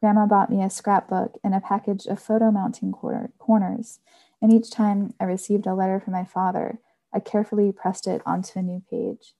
Grandma 0.00 0.26
bought 0.26 0.50
me 0.50 0.62
a 0.62 0.70
scrapbook 0.70 1.38
and 1.44 1.54
a 1.54 1.60
package 1.60 2.06
of 2.06 2.20
photo 2.20 2.50
mounting 2.50 2.92
corners, 2.92 4.00
and 4.42 4.52
each 4.52 4.70
time 4.70 5.14
I 5.20 5.24
received 5.24 5.66
a 5.66 5.74
letter 5.74 6.00
from 6.00 6.12
my 6.12 6.24
father, 6.24 6.80
I 7.12 7.20
carefully 7.20 7.72
pressed 7.72 8.06
it 8.06 8.20
onto 8.26 8.58
a 8.58 8.62
new 8.62 8.82
page. 8.90 9.34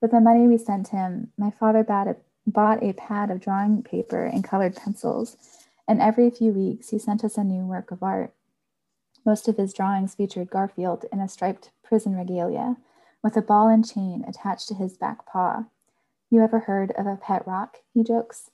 With 0.00 0.10
the 0.10 0.20
money 0.20 0.46
we 0.46 0.58
sent 0.58 0.88
him, 0.88 1.32
my 1.38 1.50
father 1.50 1.82
bought 1.82 2.82
a 2.82 2.92
pad 2.92 3.30
of 3.30 3.40
drawing 3.40 3.82
paper 3.82 4.24
and 4.24 4.44
colored 4.44 4.76
pencils, 4.76 5.36
and 5.88 6.02
every 6.02 6.30
few 6.30 6.52
weeks 6.52 6.90
he 6.90 6.98
sent 6.98 7.24
us 7.24 7.38
a 7.38 7.44
new 7.44 7.64
work 7.64 7.90
of 7.90 8.02
art. 8.02 8.34
Most 9.24 9.48
of 9.48 9.56
his 9.56 9.72
drawings 9.72 10.14
featured 10.14 10.50
Garfield 10.50 11.06
in 11.10 11.18
a 11.18 11.28
striped 11.28 11.70
prison 11.82 12.14
regalia, 12.14 12.76
with 13.22 13.36
a 13.36 13.42
ball 13.42 13.68
and 13.68 13.86
chain 13.86 14.24
attached 14.28 14.68
to 14.68 14.74
his 14.74 14.96
back 14.96 15.26
paw. 15.26 15.64
You 16.30 16.42
ever 16.42 16.60
heard 16.60 16.92
of 16.92 17.06
a 17.06 17.16
pet 17.16 17.46
rock? 17.46 17.78
He 17.94 18.04
jokes. 18.04 18.50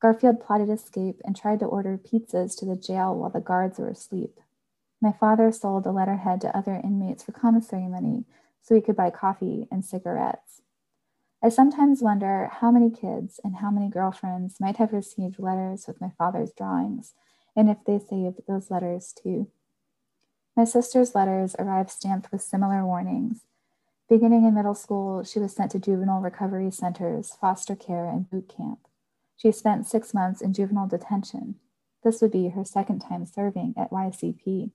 Garfield 0.00 0.40
plotted 0.40 0.68
escape 0.68 1.20
and 1.24 1.36
tried 1.36 1.60
to 1.60 1.66
order 1.66 1.98
pizzas 1.98 2.56
to 2.58 2.64
the 2.64 2.76
jail 2.76 3.14
while 3.14 3.30
the 3.30 3.40
guards 3.40 3.78
were 3.78 3.88
asleep. 3.88 4.40
My 5.00 5.12
father 5.12 5.52
sold 5.52 5.84
the 5.84 5.92
letterhead 5.92 6.40
to 6.40 6.56
other 6.56 6.74
inmates 6.74 7.22
for 7.22 7.32
commissary 7.32 7.86
money 7.86 8.24
so 8.62 8.74
he 8.74 8.80
could 8.80 8.96
buy 8.96 9.10
coffee 9.10 9.68
and 9.70 9.84
cigarettes. 9.84 10.62
I 11.42 11.50
sometimes 11.50 12.02
wonder 12.02 12.50
how 12.52 12.72
many 12.72 12.90
kids 12.90 13.38
and 13.44 13.56
how 13.56 13.70
many 13.70 13.88
girlfriends 13.88 14.58
might 14.58 14.78
have 14.78 14.92
received 14.92 15.38
letters 15.38 15.86
with 15.86 16.00
my 16.00 16.10
father's 16.18 16.50
drawings, 16.50 17.14
and 17.54 17.70
if 17.70 17.78
they 17.86 18.00
saved 18.00 18.40
those 18.48 18.72
letters 18.72 19.12
too. 19.12 19.48
My 20.56 20.64
sister's 20.64 21.14
letters 21.14 21.54
arrived 21.60 21.90
stamped 21.90 22.32
with 22.32 22.42
similar 22.42 22.84
warnings. 22.84 23.42
Beginning 24.08 24.44
in 24.44 24.54
middle 24.54 24.74
school, 24.74 25.22
she 25.22 25.38
was 25.38 25.54
sent 25.54 25.72
to 25.72 25.78
juvenile 25.78 26.20
recovery 26.20 26.70
centers, 26.70 27.34
foster 27.38 27.76
care, 27.76 28.08
and 28.08 28.28
boot 28.30 28.48
camp. 28.56 28.78
She 29.36 29.52
spent 29.52 29.86
six 29.86 30.14
months 30.14 30.40
in 30.40 30.54
juvenile 30.54 30.88
detention. 30.88 31.56
This 32.02 32.22
would 32.22 32.32
be 32.32 32.48
her 32.48 32.64
second 32.64 33.00
time 33.00 33.26
serving 33.26 33.74
at 33.76 33.90
YCP. 33.90 34.70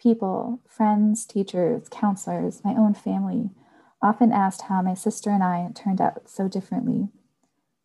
People, 0.00 0.60
friends, 0.66 1.24
teachers, 1.24 1.88
counselors, 1.88 2.64
my 2.64 2.72
own 2.72 2.94
family 2.94 3.50
often 4.02 4.32
asked 4.32 4.62
how 4.62 4.82
my 4.82 4.94
sister 4.94 5.30
and 5.30 5.44
I 5.44 5.70
turned 5.74 6.00
out 6.00 6.28
so 6.28 6.48
differently. 6.48 7.08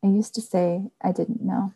I 0.04 0.08
used 0.08 0.34
to 0.36 0.42
say 0.42 0.90
I 1.02 1.12
didn't 1.12 1.44
know. 1.44 1.74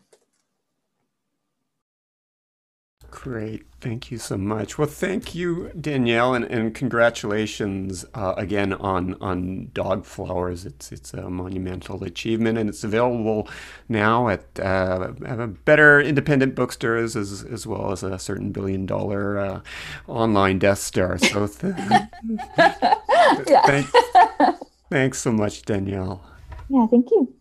Great. 3.12 3.66
Thank 3.82 4.10
you 4.10 4.18
so 4.18 4.38
much. 4.38 4.78
Well, 4.78 4.88
thank 4.88 5.36
you, 5.36 5.70
Danielle, 5.80 6.34
and, 6.34 6.46
and 6.46 6.74
congratulations 6.74 8.06
uh, 8.14 8.34
again 8.38 8.74
on 8.74 9.16
on 9.22 9.70
Dog 9.74 10.06
Flowers. 10.06 10.66
It's 10.66 10.94
it's 10.94 11.14
a 11.14 11.30
monumental 11.30 12.04
achievement, 12.04 12.58
and 12.58 12.70
it's 12.70 12.86
available 12.86 13.50
now 13.90 14.30
at 14.30 14.46
uh, 14.60 15.12
better 15.66 16.00
independent 16.00 16.56
bookstores 16.56 17.18
as 17.18 17.44
as 17.44 17.68
well 17.68 17.92
as 17.92 18.02
a 18.02 18.18
certain 18.18 18.52
billion 18.52 18.86
dollar 18.86 19.38
uh, 19.38 19.62
online 20.08 20.58
Death 20.58 20.80
Star. 20.80 21.18
So, 21.18 21.48
th- 21.48 21.76
thanks, 23.66 23.92
thanks 24.90 25.20
so 25.20 25.32
much, 25.34 25.64
Danielle. 25.64 26.24
Yeah, 26.70 26.88
thank 26.88 27.12
you. 27.12 27.34